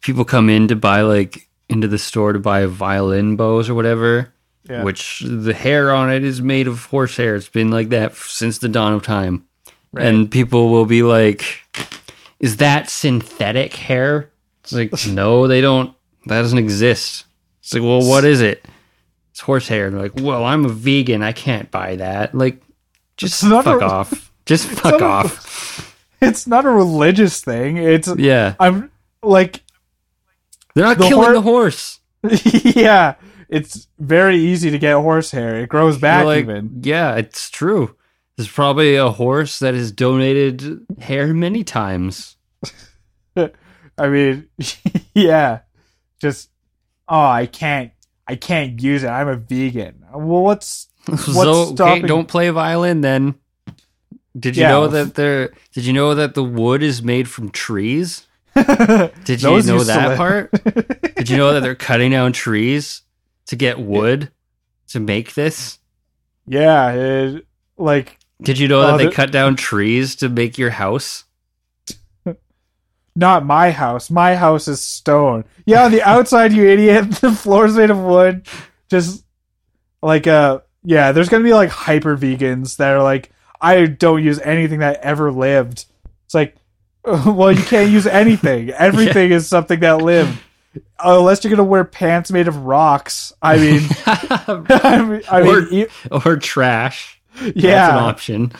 [0.00, 4.32] People come in to buy like into the store to buy violin bows or whatever,
[4.68, 4.82] Yeah.
[4.84, 7.34] which the hair on it is made of horsehair.
[7.34, 9.44] It's been like that since the dawn of time.
[9.96, 11.44] And people will be like,
[12.40, 14.30] "Is that synthetic hair?"
[14.62, 15.94] It's like, no, they don't.
[16.26, 17.24] That doesn't exist.
[17.62, 18.64] It's like, well, what is it?
[19.30, 19.86] It's horsehair.
[19.86, 21.22] And they're like, well, I'm a vegan.
[21.22, 22.34] I can't buy that.
[22.34, 22.60] Like,
[23.16, 24.30] just It's fuck a- off.
[24.46, 25.84] Just fuck a- off.
[26.20, 27.76] It's not a religious thing.
[27.76, 28.90] It's Yeah, I'm
[29.22, 29.60] like
[30.78, 31.98] they're not The killing hor- the horse.
[32.76, 33.14] yeah,
[33.48, 35.56] it's very easy to get horse hair.
[35.60, 36.80] It grows back like, even.
[36.82, 37.96] yeah, it's true.
[38.36, 42.36] There's probably a horse that has donated hair many times.
[43.36, 44.48] I mean,
[45.14, 45.60] yeah.
[46.20, 46.50] Just
[47.08, 47.90] oh, I can't
[48.28, 49.08] I can't use it.
[49.08, 50.04] I'm a vegan.
[50.12, 53.34] Well, what's so okay, don't play violin then.
[54.38, 54.68] Did you Yeah.
[54.70, 55.52] know that there?
[55.72, 58.27] Did you know that the wood is made from trees?
[59.24, 60.50] Did you know that part?
[61.16, 63.02] Did you know that they're cutting down trees
[63.46, 64.30] to get wood
[64.88, 65.78] to make this?
[66.46, 67.46] yeah, it,
[67.76, 71.24] like Did you know Oh, that they the- cut down trees to make your house?
[73.16, 74.10] not my house.
[74.10, 75.44] My house is stone.
[75.66, 77.10] Yeah, on the outside, you idiot.
[77.20, 78.46] The floor's made of wood.
[78.88, 79.24] Just
[80.02, 83.30] like uh yeah, there's gonna be like hyper vegans that are like,
[83.60, 85.84] I don't use anything that ever lived.
[86.24, 86.56] It's like,
[87.04, 88.70] well, you can't use anything.
[88.78, 90.38] Everything is something that lived.
[91.02, 93.32] Unless you're gonna wear pants made of rocks.
[93.40, 97.20] I mean, I mean, I mean Or- e- or trash?
[97.40, 97.52] Yeah,
[97.86, 98.52] that's an option.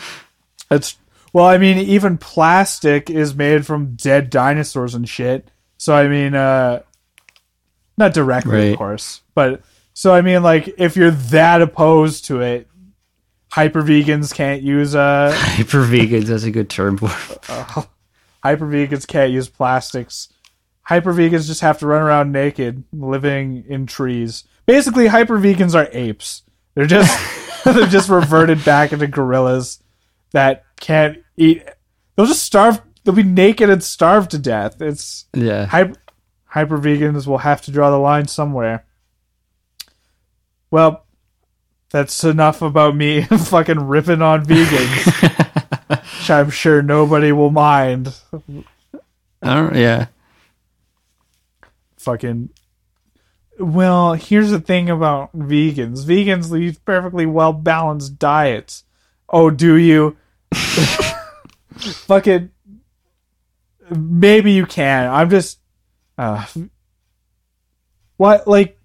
[0.71, 0.97] It's
[1.33, 5.49] well, I mean, even plastic is made from dead dinosaurs and shit.
[5.77, 6.83] So I mean, uh,
[7.97, 8.73] not directly, Right.
[8.73, 9.63] of course, but
[9.95, 12.69] so I mean, like, if you're that opposed to it,
[13.51, 16.27] hyper vegans can't use uh, Hyper vegans.
[16.27, 17.87] That's a good term for.
[18.49, 18.59] It.
[18.59, 20.29] hyper vegans can't use plastics.
[20.83, 24.45] Hyper vegans just have to run around naked, living in trees.
[24.67, 26.43] Basically, hyper vegans are apes.
[26.75, 27.17] They're just
[27.65, 29.83] they're just reverted back into gorillas
[30.33, 31.63] that can't eat.
[32.17, 32.81] They'll just starve.
[33.05, 34.81] They'll be naked and starve to death.
[34.81, 35.67] It's Yeah.
[35.67, 35.95] hyper
[36.45, 38.85] hyper vegans will have to draw the line somewhere.
[40.71, 41.05] Well,
[41.91, 45.68] that's enough about me fucking ripping on vegans.
[45.89, 48.15] Which I'm sure nobody will mind.
[49.43, 49.75] Don't.
[49.75, 50.07] Yeah.
[51.99, 52.51] fucking
[53.59, 58.85] well here's the thing about vegans vegans lead perfectly well balanced diets
[59.29, 60.17] oh do you
[61.77, 62.51] fucking
[63.91, 65.59] maybe you can i'm just
[66.19, 66.45] uh
[68.17, 68.79] what like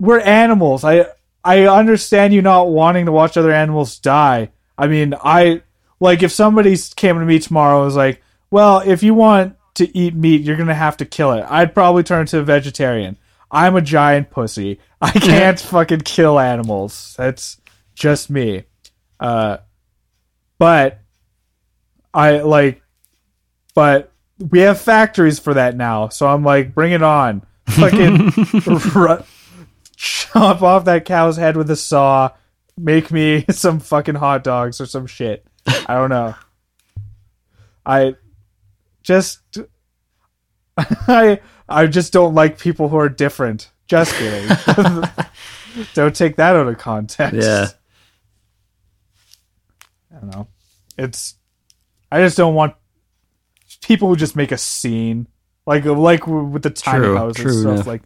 [0.00, 1.06] we're animals i
[1.44, 5.62] i understand you not wanting to watch other animals die i mean i
[6.00, 9.96] like if somebody came to me tomorrow and was like well if you want to
[9.96, 13.16] eat meat you're gonna have to kill it i'd probably turn to a vegetarian.
[13.52, 14.78] I'm a giant pussy.
[15.00, 17.14] I can't fucking kill animals.
[17.18, 17.60] That's
[17.94, 18.64] just me.
[19.18, 19.58] Uh
[20.58, 21.00] but
[22.12, 22.82] i like
[23.74, 27.42] but we have factories for that now so i'm like bring it on.
[27.70, 28.32] Fucking
[28.94, 29.22] ru-
[29.96, 32.30] chop off that cow's head with a saw
[32.76, 36.34] make me some fucking hot dogs or some shit i don't know
[37.86, 38.14] i
[39.02, 39.40] just
[40.76, 44.48] i i just don't like people who are different just kidding
[45.94, 47.66] don't take that out of context Yeah.
[50.14, 50.48] i don't know
[50.96, 51.34] it's
[52.10, 52.74] i just don't want
[53.82, 55.26] people who just make a scene
[55.66, 57.72] like like with the tiny True, house and stuff.
[57.74, 57.86] enough.
[57.86, 58.02] Like,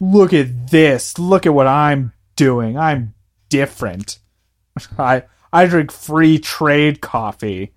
[0.00, 1.18] look at this.
[1.18, 2.78] Look at what I'm doing.
[2.78, 3.12] I'm
[3.50, 4.18] different.
[4.98, 7.72] I I drink free trade coffee.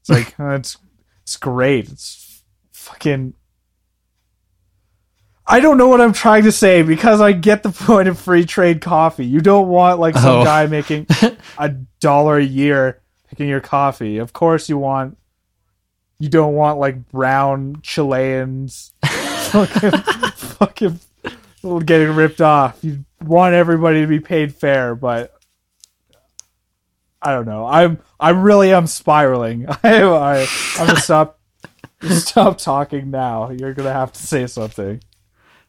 [0.00, 0.76] It's like it's
[1.22, 1.88] it's great.
[1.90, 3.34] It's fucking.
[5.46, 8.44] I don't know what I'm trying to say because I get the point of free
[8.46, 9.26] trade coffee.
[9.26, 10.44] You don't want like some Oh.
[10.44, 11.06] guy making
[11.58, 11.68] a
[12.00, 14.18] dollar a year picking your coffee.
[14.18, 15.18] Of course, you want.
[16.20, 21.00] You don't want like brown Chileans, fucking, fucking
[21.84, 22.78] getting ripped off.
[22.82, 25.33] You want everybody to be paid fair, but
[27.24, 27.66] I don't know.
[27.66, 29.66] I'm I really am spiraling.
[29.82, 30.46] I, I
[30.78, 31.40] I'm gonna stop
[32.02, 33.50] stop talking now.
[33.50, 35.02] You're gonna have to say something.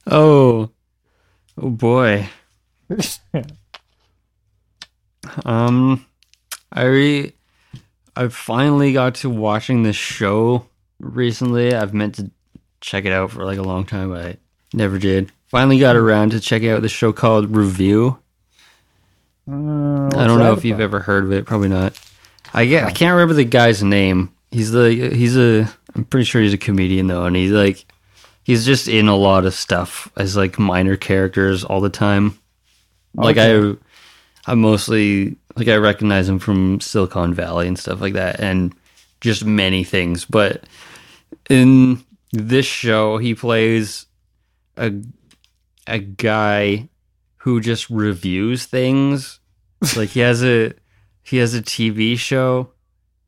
[0.05, 0.69] Oh,
[1.57, 2.29] oh boy.
[5.43, 6.05] Um,
[6.71, 7.33] I re-
[8.15, 10.67] I finally got to watching this show
[10.99, 11.73] recently.
[11.73, 12.31] I've meant to
[12.81, 14.37] check it out for like a long time, but I
[14.73, 15.31] never did.
[15.47, 18.19] Finally got around to checking out the show called Review.
[19.47, 21.45] Uh, I don't know if you've ever heard of it.
[21.45, 21.99] Probably not.
[22.53, 22.85] I get.
[22.85, 24.33] I can't remember the guy's name.
[24.51, 24.89] He's the.
[24.89, 25.67] He's a.
[25.95, 27.85] I'm pretty sure he's a comedian though, and he's like.
[28.43, 32.37] He's just in a lot of stuff as like minor characters all the time.
[33.15, 33.73] Like I,
[34.45, 38.75] I mostly like I recognize him from Silicon Valley and stuff like that, and
[39.19, 40.25] just many things.
[40.25, 40.65] But
[41.49, 44.05] in this show, he plays
[44.77, 44.93] a
[45.87, 46.87] a guy
[47.45, 49.39] who just reviews things.
[49.95, 50.73] like he has a
[51.21, 52.69] he has a TV show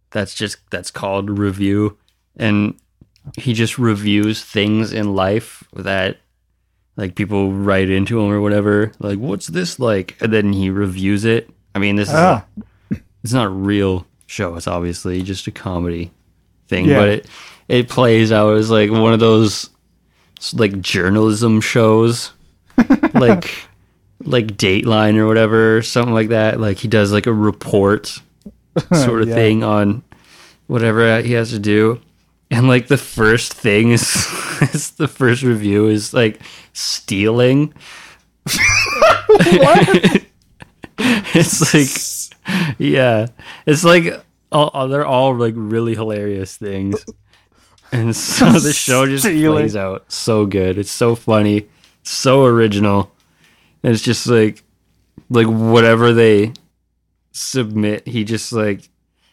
[0.10, 1.98] that's just that's called Review,
[2.36, 2.74] and
[3.38, 6.18] he just reviews things in life that
[6.96, 8.92] like people write into him or whatever.
[9.00, 10.18] Like, what's this like?
[10.20, 11.48] And then he reviews it.
[11.76, 12.44] I mean, this is Ah.
[13.24, 14.56] it's not a real show.
[14.56, 16.10] It's obviously just a comedy
[16.70, 16.98] thing, Yeah.
[17.00, 17.28] but it
[17.68, 19.70] it plays out as like one of those
[20.54, 22.32] like journalism shows,
[23.14, 23.54] like
[24.24, 26.60] like Dateline or whatever, something like that.
[26.60, 28.08] Like he does like a report
[28.94, 29.36] sort of Yeah.
[29.36, 30.04] thing on
[30.68, 32.02] whatever he has to do.
[32.50, 34.02] And like the first thing is,
[34.74, 36.40] is the first review is like
[36.74, 37.74] stealing.
[41.00, 41.90] it's like
[42.80, 43.28] yeah,
[43.66, 47.06] it's like all, all- they're all like really hilarious things,
[47.92, 49.58] and so the show just Stealing.
[49.64, 50.78] plays out so good.
[50.78, 51.68] It's so funny,
[52.04, 53.12] so original,
[53.84, 54.64] and it's just like
[55.30, 56.54] like whatever they
[57.32, 58.90] submit, he just like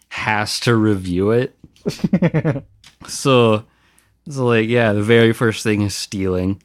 [0.09, 1.57] has to review it.
[3.07, 3.65] so
[4.27, 6.63] it's like yeah, the very first thing is stealing,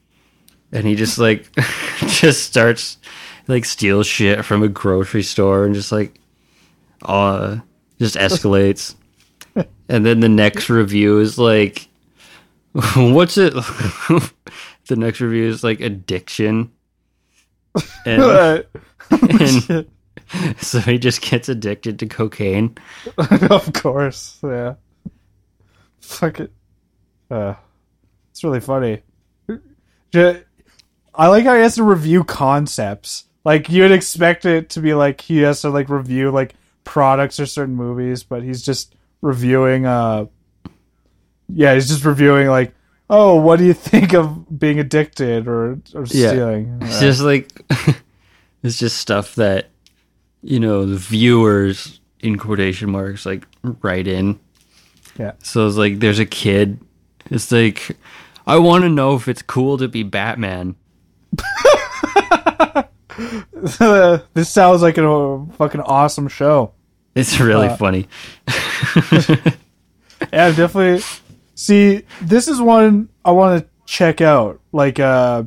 [0.71, 1.51] and he just like
[2.07, 2.97] just starts
[3.47, 6.19] like steals shit from a grocery store and just like
[7.03, 7.57] uh
[7.97, 8.95] just escalates.
[9.89, 11.87] and then the next review is like
[12.95, 13.53] what's it
[14.89, 16.71] the next review is like addiction.
[18.05, 18.21] And,
[19.11, 19.87] and
[20.59, 22.75] so he just gets addicted to cocaine.
[23.17, 24.75] of course, yeah.
[26.01, 26.51] Fuck it.
[27.29, 27.55] Uh,
[28.31, 29.01] it's really funny.
[30.13, 33.25] I like how he has to review concepts.
[33.43, 37.45] Like you'd expect it to be like he has to like review like products or
[37.45, 39.85] certain movies, but he's just reviewing.
[39.85, 40.25] Uh,
[41.51, 42.73] yeah, he's just reviewing like,
[43.09, 46.29] oh, what do you think of being addicted or or Yeah.
[46.29, 46.77] stealing?
[46.81, 47.49] It's just like
[48.63, 49.69] it's just stuff that
[50.41, 53.45] you know the viewers in quotation marks like
[53.81, 54.39] write in.
[55.17, 55.33] Yeah.
[55.43, 56.79] So it's like there's a kid.
[57.29, 57.97] It's like
[58.47, 60.75] I want to know if it's cool to be Batman.
[64.33, 66.71] this sounds like a fucking awesome show.
[67.15, 68.07] It's really Uh, funny.
[70.33, 71.01] Yeah, definitely.
[71.59, 74.61] See, this is one I want to check out.
[74.71, 75.43] Like, uh,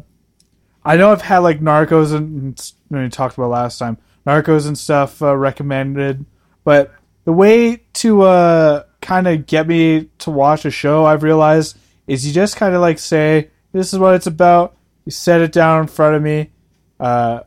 [0.85, 3.97] I know I've had like Narcos and and we talked about last time,
[4.27, 6.27] Narcos and stuff uh, recommended,
[6.65, 6.93] but
[7.25, 12.27] the way to uh, kind of get me to watch a show, I've realized, is
[12.27, 15.81] you just kind of like say, "This is what it's about." You set it down
[15.81, 16.51] in front of me.
[17.01, 17.41] Uh,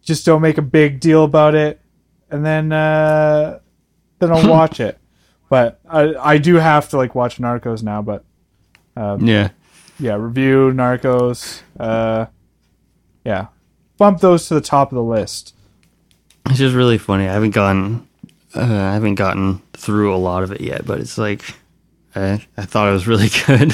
[0.00, 1.80] just don't make a big deal about it,
[2.32, 3.60] and then uh,
[4.18, 4.98] then I'll watch it.
[5.52, 8.00] But I I do have to like watch Narcos now.
[8.00, 8.24] But
[8.96, 9.50] Yeah.
[10.00, 11.60] yeah, review Narcos.
[11.78, 12.24] Uh,
[13.22, 13.48] yeah,
[13.98, 15.54] bump those to the top of the list.
[16.46, 17.28] It's just really funny.
[17.28, 18.08] I haven't gotten
[18.54, 21.42] uh, I haven't gotten through a lot of it yet, but it's like
[22.16, 23.72] I, I thought it was really good.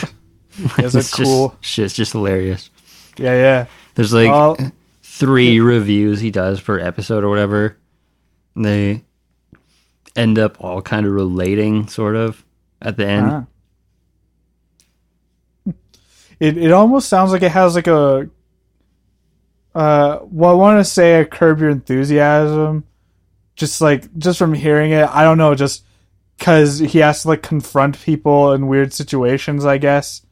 [0.80, 1.50] Is it it's cool?
[1.60, 2.70] Just, shit's just hilarious.
[3.18, 3.66] Yeah, yeah.
[3.94, 4.56] There's like Well-
[5.04, 7.76] three reviews he does per episode or whatever.
[8.56, 9.04] And they
[10.18, 12.44] end up all kind of relating, sort of,
[12.82, 13.46] at the end.
[16.40, 18.28] It it almost sounds like it has like a
[19.74, 22.84] uh well I want to say a curb your enthusiasm.
[23.56, 25.84] Just like just from hearing it I don't know just
[26.38, 30.22] cuz he has to like confront people in weird situations I guess.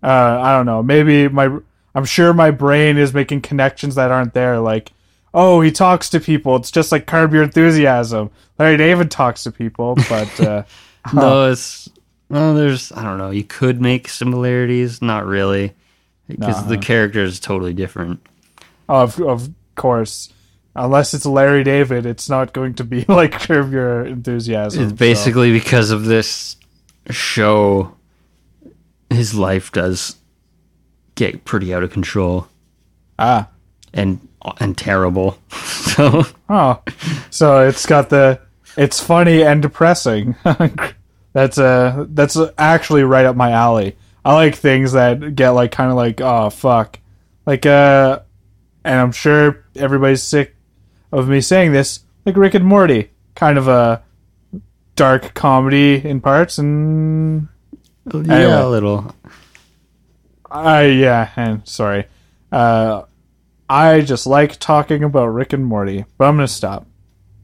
[0.00, 0.82] Uh I don't know.
[0.82, 1.58] Maybe my
[1.94, 4.92] I'm sure my brain is making connections that aren't there like
[5.34, 9.52] oh he talks to people it's just like curb your enthusiasm Larry David talks to
[9.52, 10.62] people but uh
[11.14, 11.88] No, it's
[12.28, 12.54] well.
[12.54, 13.30] There's I don't know.
[13.30, 15.74] You could make similarities, not really,
[16.26, 18.20] because the character is totally different.
[18.88, 20.30] Of of course,
[20.76, 24.82] unless it's Larry David, it's not going to be like Curb Your Enthusiasm.
[24.82, 26.56] It's so- basically because of this
[27.10, 27.94] show.
[29.08, 30.16] His life does
[31.14, 32.46] get pretty out of control
[33.18, 33.48] ah
[33.94, 34.27] and
[34.60, 35.38] and terrible.
[35.88, 36.82] So oh,
[37.30, 38.40] so it's got the
[38.76, 40.36] it's funny and depressing.
[41.32, 43.96] that's uh that's actually right up my alley.
[44.24, 47.00] I like things that get like kind of like oh fuck,
[47.46, 48.20] like uh,
[48.84, 50.54] and I'm sure everybody's sick
[51.10, 54.02] of me saying this, like Rick and Morty, kind of a
[54.94, 57.48] dark comedy in parts and
[58.12, 58.52] yeah, Anyway.
[58.52, 59.14] a little.
[60.50, 62.04] I yeah, and sorry.
[62.52, 63.02] Uh,
[63.68, 66.86] I just like talking about Rick and Morty, but I'm gonna stop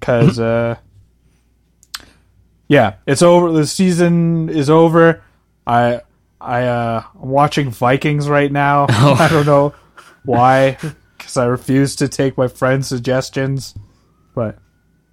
[0.00, 0.76] because uh,
[2.68, 3.52] yeah, it's over.
[3.52, 5.22] The season is over.
[5.66, 6.00] I
[6.40, 8.86] I uh, I'm watching Vikings right now.
[8.90, 9.16] Oh.
[9.18, 9.74] I don't know
[10.24, 10.78] why,
[11.18, 13.74] because I refuse to take my friend's suggestions.
[14.34, 14.58] But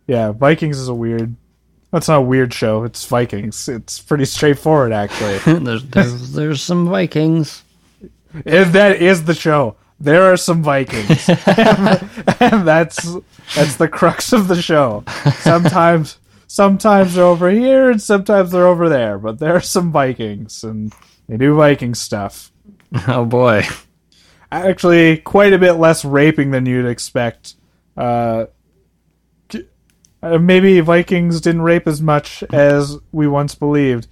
[0.07, 1.35] yeah, Vikings is a weird.
[1.91, 2.85] That's not a weird show.
[2.85, 3.67] It's Vikings.
[3.67, 5.39] It's pretty straightforward, actually.
[5.59, 7.63] there's, there's there's some Vikings.
[8.45, 11.37] If that is the show, there are some Vikings, and
[12.67, 13.15] that's
[13.55, 15.03] that's the crux of the show.
[15.39, 19.19] Sometimes, sometimes they're over here, and sometimes they're over there.
[19.19, 20.93] But there are some Vikings, and
[21.27, 22.51] they do Viking stuff.
[23.07, 23.63] Oh boy.
[24.51, 27.55] Actually, quite a bit less raping than you'd expect.
[27.95, 28.47] Uh,
[30.21, 34.09] uh, maybe Vikings didn't rape as much as we once believed.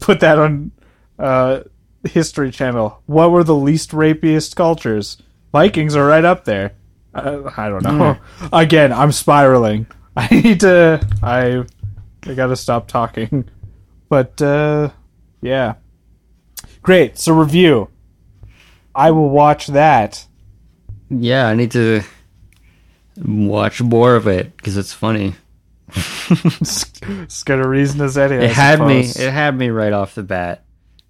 [0.00, 0.72] Put that on
[1.18, 1.60] uh,
[2.06, 3.02] History Channel.
[3.06, 5.18] What were the least rapiest cultures?
[5.52, 6.74] Vikings are right up there.
[7.14, 8.18] Uh, I don't know.
[8.52, 9.86] Again, I'm spiraling.
[10.16, 11.06] I need to.
[11.22, 11.64] I.
[12.28, 13.48] I gotta stop talking.
[14.08, 14.90] But uh,
[15.40, 15.74] yeah,
[16.82, 17.18] great.
[17.18, 17.88] So review.
[18.94, 20.26] I will watch that.
[21.10, 22.02] Yeah, I need to
[23.16, 25.34] watch more of it because it's funny.
[25.88, 28.36] it's got a reason as any.
[28.36, 29.00] It had me.
[29.00, 30.64] It had me right off the bat.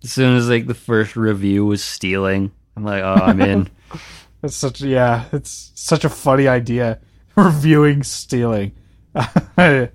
[0.06, 3.68] As soon as like the first review was stealing, I'm like, oh, I'm in.
[4.42, 5.24] It's such yeah.
[5.32, 7.00] It's such a funny idea.
[7.34, 8.70] Reviewing stealing.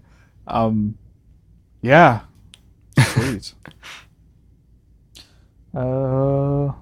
[0.48, 0.98] um,
[1.82, 2.22] yeah.
[3.00, 3.54] Sweet.
[5.74, 5.80] uh.
[5.80, 6.76] All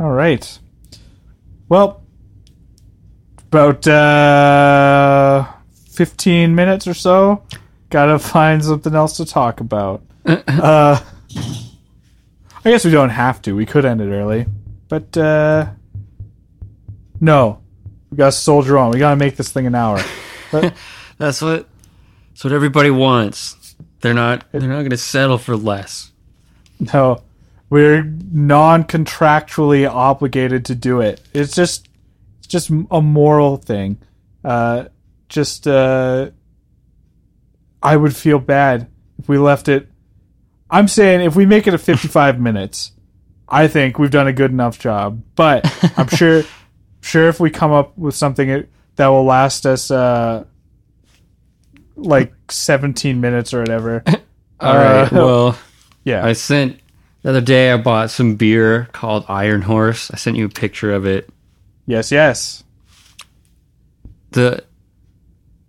[0.00, 0.58] right.
[1.68, 2.02] Well,
[3.52, 5.46] about uh,
[5.90, 7.44] fifteen minutes or so.
[7.90, 10.02] Gotta find something else to talk about.
[10.26, 11.00] uh,
[12.66, 13.54] I guess we don't have to.
[13.54, 14.46] We could end it early,
[14.88, 15.70] but uh,
[17.20, 17.60] no,
[18.10, 18.90] we gotta soldier on.
[18.90, 20.02] We gotta make this thing an hour.
[20.50, 20.74] But
[21.18, 21.68] That's what.
[22.30, 23.76] That's what everybody wants.
[24.00, 24.44] They're not.
[24.52, 26.12] They're not going to settle for less.
[26.92, 27.22] no,
[27.70, 31.20] we're non-contractually obligated to do it.
[31.32, 31.88] It's just,
[32.38, 33.98] it's just a moral thing.
[34.44, 34.84] Uh,
[35.28, 36.30] just, uh,
[37.82, 38.88] I would feel bad
[39.18, 39.88] if we left it.
[40.70, 42.92] I'm saying if we make it a 55 minutes,
[43.48, 45.22] I think we've done a good enough job.
[45.36, 45.64] But
[45.96, 46.42] I'm sure,
[47.00, 50.44] sure if we come up with something that will last us, uh,
[51.96, 54.02] like 17 minutes or whatever.
[54.60, 55.02] All right.
[55.04, 55.58] Uh, Well,
[56.04, 56.24] Yeah.
[56.24, 56.78] I sent
[57.22, 57.72] the other day.
[57.72, 60.08] I bought some beer called Iron Horse.
[60.12, 61.28] I sent you a picture of it.
[61.86, 62.62] yes, yes.
[64.30, 64.62] the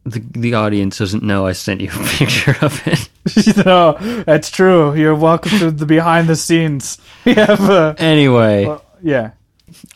[0.05, 3.09] the the audience doesn't know I sent you a picture of it.
[3.65, 3.93] no,
[4.25, 4.93] that's true.
[4.95, 6.97] You're welcome to the behind the scenes.
[7.25, 9.31] We have, uh, Anyway, well, yeah.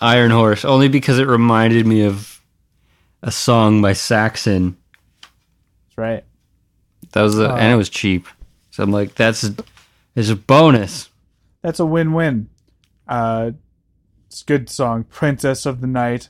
[0.02, 2.42] Iron Horse only because it reminded me of
[3.22, 4.76] a song by Saxon.
[5.22, 6.24] That's right.
[7.14, 7.56] That was a, Oh.
[7.56, 8.28] and it was cheap.
[8.72, 9.56] So I'm like, that's a,
[10.16, 11.10] is a bonus.
[11.62, 12.50] That's a win-win.
[13.08, 13.52] Uh,
[14.28, 16.30] it's a good song, "Princess of the Night."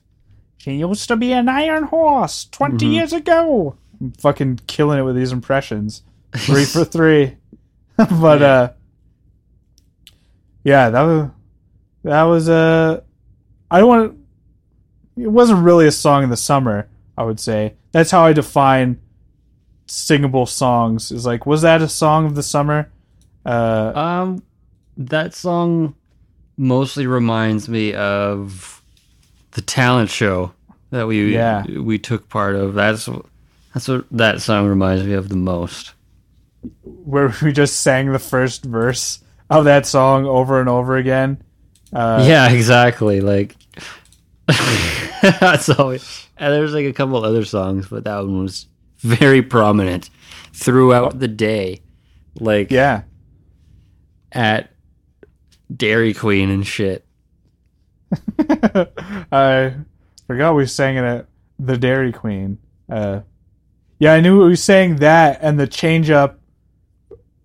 [0.58, 3.76] She used to be an iron horse 20 years ago.
[4.00, 6.04] I'm fucking killing it with these impressions.
[6.36, 7.38] Three for three.
[7.98, 8.72] but uh,
[10.64, 11.30] yeah, that was
[12.04, 13.02] that was Uh,
[13.70, 14.18] I don't want.
[15.18, 16.88] It wasn't really a song in the summer.
[17.18, 19.00] I would say that's how I define
[19.88, 21.12] singable songs.
[21.12, 22.90] Is like, was that a song of the summer?
[23.46, 24.44] Uh, Um,
[24.98, 25.96] that song
[26.58, 28.82] mostly reminds me of
[29.52, 30.54] the talent show
[30.92, 31.64] that we Yeah.
[31.66, 32.74] we took part of.
[32.74, 33.10] That's
[33.74, 35.94] that's what that song reminds me of the most.
[36.84, 41.42] Where we just sang the first verse of that song over and over again.
[41.94, 43.20] Uh, yeah, exactly.
[43.22, 43.56] Like
[45.22, 46.28] that's always.
[46.38, 48.68] And there's like a couple other songs, but that one was
[49.00, 50.10] very prominent
[50.54, 51.82] throughout the day.
[52.40, 53.04] Like Yeah.
[54.32, 54.72] at
[55.76, 57.06] Dairy Queen and shit.
[59.32, 59.74] I
[60.28, 61.28] forgot we sang it at
[61.60, 62.58] the Dairy Queen.
[62.90, 63.22] Uh,
[64.00, 66.40] yeah, I knew we sang that and the change up.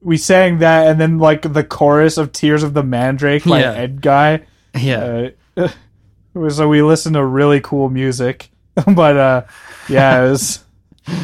[0.07, 3.87] We sang that and then like the chorus of Tears of the Mandrake by Yeah.
[3.89, 4.45] Edguy.
[4.79, 5.31] Yeah.
[5.57, 5.69] Uh,
[6.51, 8.51] so we listened to really cool music,
[8.87, 9.43] but uh,
[9.89, 10.65] yeah, it was.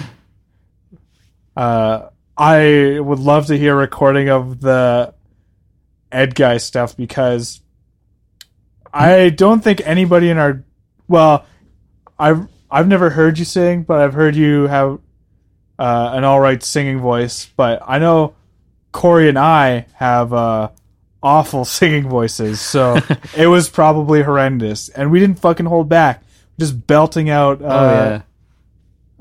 [1.54, 5.12] Uh, I would love to hear a recording of the
[6.10, 7.60] Edguy stuff because
[8.92, 10.64] I don't think anybody in our
[11.08, 11.44] well,
[12.18, 14.98] I've I've never heard you sing, but I've heard you have
[15.78, 17.50] uh, an all right singing voice.
[17.54, 18.34] But I know
[18.92, 20.70] Corey and I have uh,
[21.22, 22.98] awful singing voices, so
[23.36, 26.22] it was probably horrendous, and we didn't fucking hold back,
[26.60, 27.90] just belting out uh, oh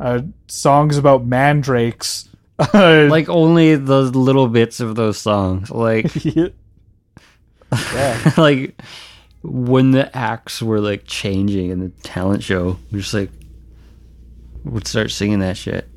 [0.03, 0.05] yeah.
[0.05, 2.27] uh, songs about mandrakes.
[2.75, 5.71] like, only those little bits of those songs.
[5.71, 6.49] Like yeah.
[8.37, 8.79] like
[9.41, 13.31] when the acts were like changing in the talent show, we just like
[14.63, 15.87] would start singing that shit.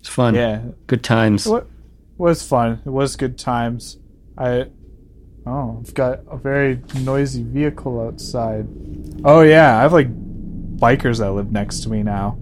[0.00, 0.34] It's fun.
[0.34, 1.46] yeah, Good times.
[1.46, 1.66] What
[2.18, 2.80] was fun.
[2.84, 3.98] It was good times.
[4.38, 4.66] I
[5.46, 8.66] oh, I've got a very noisy vehicle outside.
[9.24, 10.08] Oh yeah, I have like
[10.76, 12.38] bikers that live next to me now.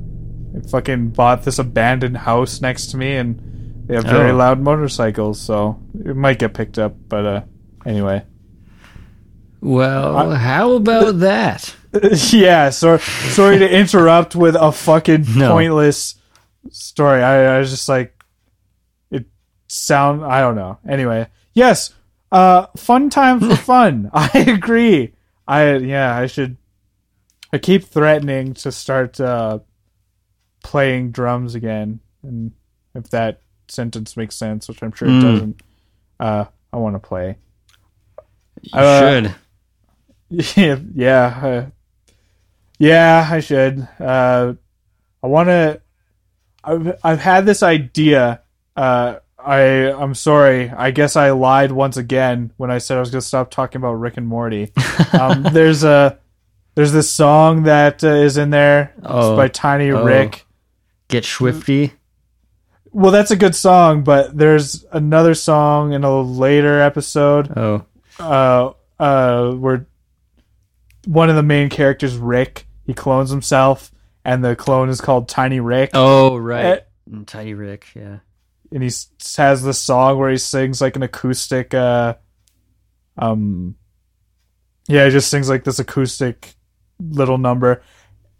[0.52, 4.36] They fucking bought this abandoned house next to me, and they have very Oh.
[4.36, 5.40] loud motorcycles.
[5.40, 6.94] So it might get picked up.
[7.08, 7.40] But uh,
[7.86, 8.24] anyway,
[9.60, 11.74] Well, how about that?
[12.32, 12.70] yeah.
[12.70, 15.52] So sorry to interrupt with a fucking No.
[15.52, 16.16] pointless
[16.70, 17.22] story.
[17.22, 18.11] I, I was just like,
[19.72, 20.24] sound.
[20.24, 20.78] I don't know.
[20.88, 21.94] Anyway, yes.
[22.30, 24.10] Uh, fun time for fun.
[24.12, 25.14] I agree.
[25.46, 26.16] I yeah.
[26.16, 26.56] I should.
[27.52, 29.58] I keep threatening to start uh,
[30.62, 32.52] playing drums again, and
[32.94, 35.20] if that sentence makes sense, which I'm sure it Mm.
[35.22, 35.62] doesn't,
[36.20, 37.36] uh, I want to play.
[38.62, 39.34] You Uh, should.
[40.56, 41.66] Yeah, yeah, uh,
[42.78, 43.28] yeah.
[43.30, 43.86] I should.
[44.00, 44.54] Uh,
[45.22, 45.82] I want to.
[46.64, 48.40] I've I've had this idea.
[48.74, 50.70] Uh, I I'm sorry.
[50.70, 53.80] I guess I lied once again when I said I was going to stop talking
[53.80, 54.72] about Rick and Morty.
[55.12, 56.18] Um, there's a
[56.74, 58.92] there's this song that uh, is in there.
[58.96, 59.36] It's Oh.
[59.36, 60.04] by Tiny Oh.
[60.04, 60.46] Rick.
[61.08, 61.92] Get schwifty.
[62.92, 67.84] Well, that's a good song, but there's another song in a later episode Oh.
[68.18, 69.86] uh, uh, where
[71.06, 73.90] one of the main characters, Rick, he clones himself,
[74.24, 75.90] and the clone is called Tiny Rick.
[75.94, 76.64] Oh, right.
[76.64, 76.78] Eh,
[77.10, 78.18] Mm, Tiny Rick, yeah.
[78.72, 78.90] And he
[79.36, 82.14] has this song where he sings like an acoustic, uh,
[83.18, 83.76] um,
[84.88, 86.54] yeah, he just sings like this acoustic
[87.00, 87.82] little number,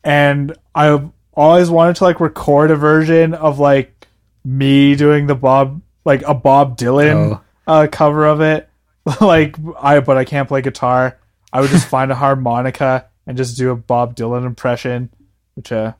[0.04, 4.06] and I've always wanted to like record a version of like
[4.44, 7.72] me doing the Bob, like a Bob Dylan Oh.
[7.72, 8.68] uh, cover of it.
[9.20, 11.18] like I, but I can't play guitar.
[11.52, 15.10] I would just find a harmonica and just do a Bob Dylan impression,
[15.54, 15.92] which uh,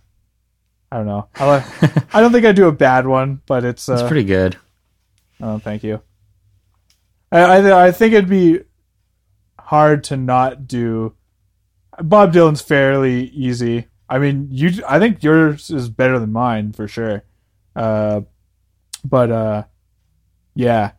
[0.93, 1.26] I don't know.
[1.36, 4.24] I, like, I don't think I do a bad one, but it's uh, It's pretty
[4.24, 4.59] good.
[5.40, 6.03] Oh, thank you.
[7.32, 8.61] I, I I think it'd be
[9.59, 11.14] hard to not do.
[11.99, 13.86] Bob Dylan's fairly easy.
[14.07, 14.84] I mean, you.
[14.86, 17.24] I think yours is better than mine for sure.
[17.74, 18.20] Uh,
[19.03, 19.62] but uh,
[20.55, 20.93] yeah,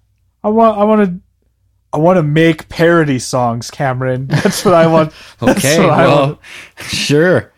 [0.43, 0.79] I want.
[0.79, 1.19] I want to.
[1.93, 4.25] I want to make parody songs, Cameron.
[4.25, 5.13] That's what I want.
[5.43, 6.39] Okay, well, want.
[6.79, 7.52] sure.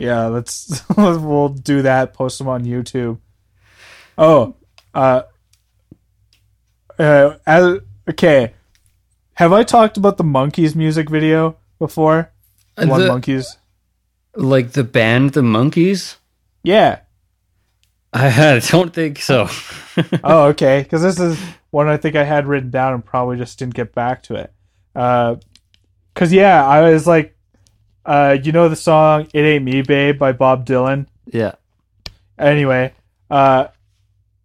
[0.00, 2.14] Yeah, let's we'll do that.
[2.14, 3.18] Post them on YouTube.
[4.16, 4.54] Oh,
[4.94, 5.22] uh,
[6.98, 8.54] uh, as, okay.
[9.34, 12.32] Have I talked about the Monkees music video before?
[12.76, 13.56] One The- Monkees.
[14.34, 16.16] Like the band The Monkees?
[16.62, 17.00] Yeah.
[18.12, 19.48] I don't think so.
[20.24, 20.82] Oh, okay.
[20.82, 21.38] Because this is
[21.70, 24.50] one I think I had written down and probably just didn't get back to it.
[24.94, 27.36] Because yeah, I was like,
[28.06, 31.06] uh, you know the song "It Ain't Me, Babe" by Bob Dylan.
[31.26, 31.52] yeah.
[32.38, 32.92] anyway,
[33.30, 33.66] uh,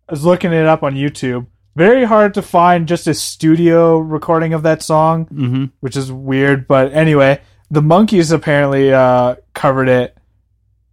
[0.07, 1.47] I was looking it up on YouTube.
[1.75, 5.65] Very hard to find just a studio recording of that song, Mm-hmm.
[5.81, 6.67] which is weird.
[6.67, 10.17] But anyway, the monkees apparently uh, covered it,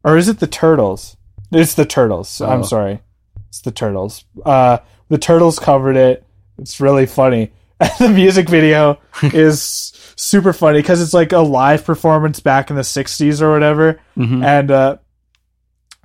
[0.02, 1.16] or is it the turtles?
[1.52, 2.40] It's the turtles.
[2.40, 2.46] Oh.
[2.48, 3.00] I'm sorry,
[3.48, 4.24] it's the turtles.
[4.44, 6.24] Uh, the turtles covered it.
[6.58, 7.52] It's really funny.
[7.98, 9.92] The music video is
[10.22, 14.00] super funny because it's like a live performance back in the 60s or whatever.
[14.16, 14.44] Mhm.
[14.44, 14.96] And uh,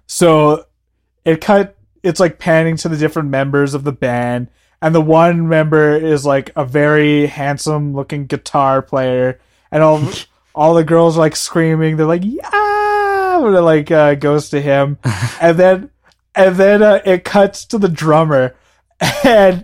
[0.08, 0.66] so
[1.24, 4.50] it cut, it's like panning to the different members of the band.
[4.82, 9.40] And the one member is like a very handsome looking guitar player.
[9.72, 10.02] And all,
[10.56, 11.98] all the girls are like screaming.
[11.98, 14.98] They're like, yeah, when it like uh, goes to him.
[15.42, 15.90] and then,
[16.34, 18.56] and then uh, it cuts to the drummer.
[19.24, 19.64] And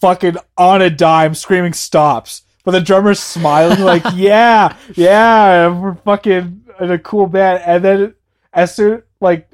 [0.00, 2.42] fucking on a dime screaming stops.
[2.64, 7.62] But the drummer's smiling like, yeah, yeah, we're fucking in a cool band.
[7.66, 8.14] And then
[8.52, 9.50] as soon like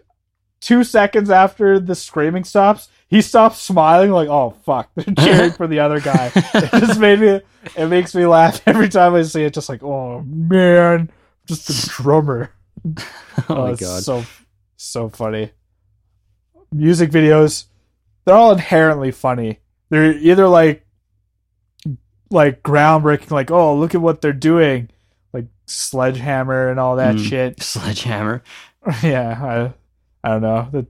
[0.60, 5.66] two seconds after the screaming stops, he stops smiling like, oh fuck, they're cheering for
[5.66, 6.30] the other guy.
[6.34, 7.40] It just made me
[7.76, 11.10] it makes me laugh every time I see it, just like, oh man,
[11.46, 12.50] just the drummer.
[12.84, 12.94] oh
[13.48, 14.02] my oh, god.
[14.02, 14.24] So
[14.76, 15.52] so funny.
[16.70, 17.64] Music videos,
[18.24, 19.60] they're all inherently funny.
[19.88, 20.84] They're either like
[22.30, 24.90] like groundbreaking, like, oh look at what they're doing,
[25.32, 27.24] like sledgehammer and all that Mm.
[27.28, 27.62] shit.
[27.62, 28.42] Sledgehammer.
[29.02, 29.72] yeah,
[30.22, 30.68] I I don't know.
[30.70, 30.86] The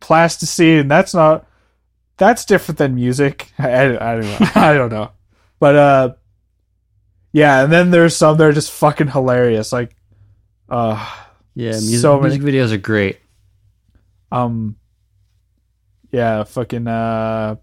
[0.00, 1.46] plasticine, that's not
[2.18, 3.50] that's different than music.
[3.58, 4.48] I, I, I don't know.
[4.54, 5.10] I don't know.
[5.58, 6.14] But uh
[7.32, 9.72] yeah, and then there's some that are just fucking hilarious.
[9.72, 9.96] Like
[10.68, 10.96] uh
[11.54, 13.18] Yeah, music, So many- music videos are great.
[14.30, 14.76] um
[16.10, 17.56] yeah fucking uh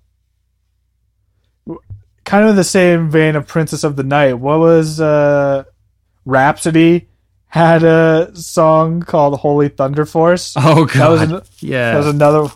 [2.30, 5.64] kind of in the same vein of princess of the night what was uh
[6.26, 7.08] rhapsody
[7.48, 11.12] had a song called holy thunder force Oh that god.
[11.12, 11.92] was, an, yeah.
[11.94, 12.48] that was another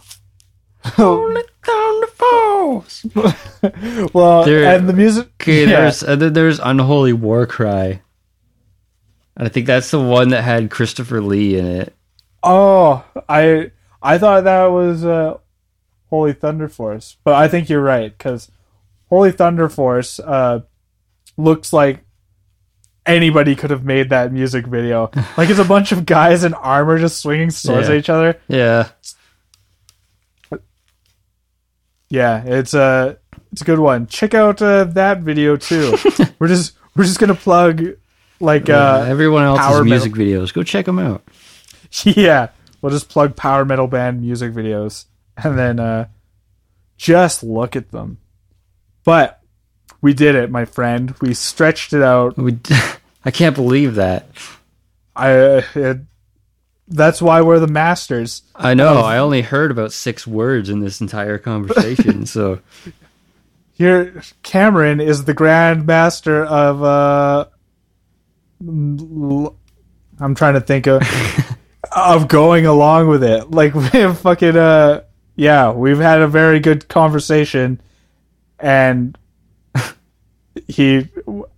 [0.86, 3.06] Holy Thunder Falls.
[4.14, 5.68] well There- and the music Okay, yeah.
[5.68, 8.02] there's and then there's Unholy War Cry.
[9.38, 11.96] And I think that's the one that had Christopher Lee in it.
[12.44, 13.72] oh i
[14.02, 15.38] i thought that was uh
[16.10, 18.52] holy thunder force but i think you're right because
[19.10, 20.60] holy thunder force uh
[21.38, 22.04] looks like
[23.06, 26.98] anybody could have made that music video like it's a bunch of guys in armor
[27.00, 27.94] just swinging swords Yeah.
[27.94, 28.90] at each other Yeah.
[32.10, 33.18] yeah it's a
[33.52, 35.96] it's a good one check out uh, that video too
[36.40, 37.84] we're just we're just gonna plug
[38.40, 40.54] like Uh, uh everyone else's music videos.
[40.54, 41.24] Go check them out.
[42.04, 42.50] yeah
[42.82, 45.06] we'll just plug power metal band music videos
[45.38, 46.08] and then uh
[46.98, 48.18] just look at them
[49.04, 49.42] but
[50.02, 52.58] we did it my friend we stretched it out We,
[53.26, 54.28] I can't believe that.
[55.16, 55.98] i uh, it,
[56.90, 58.98] that's why we're the masters I know.
[59.00, 62.26] I only heard about six words in this entire conversation.
[62.36, 62.60] so
[63.74, 67.46] here cameron is the grand master of uh
[68.66, 69.56] l-
[70.20, 71.02] i'm trying to think of
[71.96, 75.02] of going along with it like we have fucking uh
[75.36, 77.82] yeah we've had a very good conversation
[78.64, 79.18] and
[80.68, 81.08] he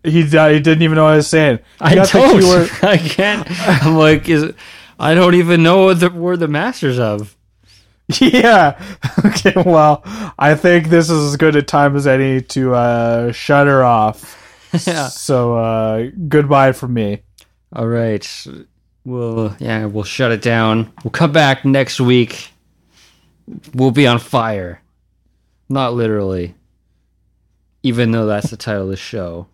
[0.03, 1.59] he, he didn't even know what I was saying.
[1.79, 2.09] I don't.
[2.83, 3.47] I can't.
[3.85, 4.55] I'm like, is it,
[4.99, 7.35] I don't even know what the, we're the masters of.
[8.21, 8.79] Yeah.
[9.25, 9.53] Okay.
[9.65, 10.03] Well,
[10.37, 14.69] I think this is as good a time as any to uh, shut her off.
[14.85, 15.07] Yeah.
[15.07, 17.21] So uh, goodbye from me.
[17.73, 18.47] All right.
[19.03, 20.91] We'll yeah, we'll shut it down.
[21.03, 22.49] We'll come back next week.
[23.73, 24.81] We'll be on fire.
[25.69, 26.53] Not literally.
[27.86, 29.45] Even though that's the title of the show.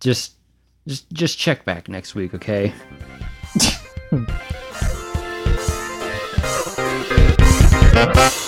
[0.00, 0.32] Just
[0.86, 2.74] just just check back next week, okay?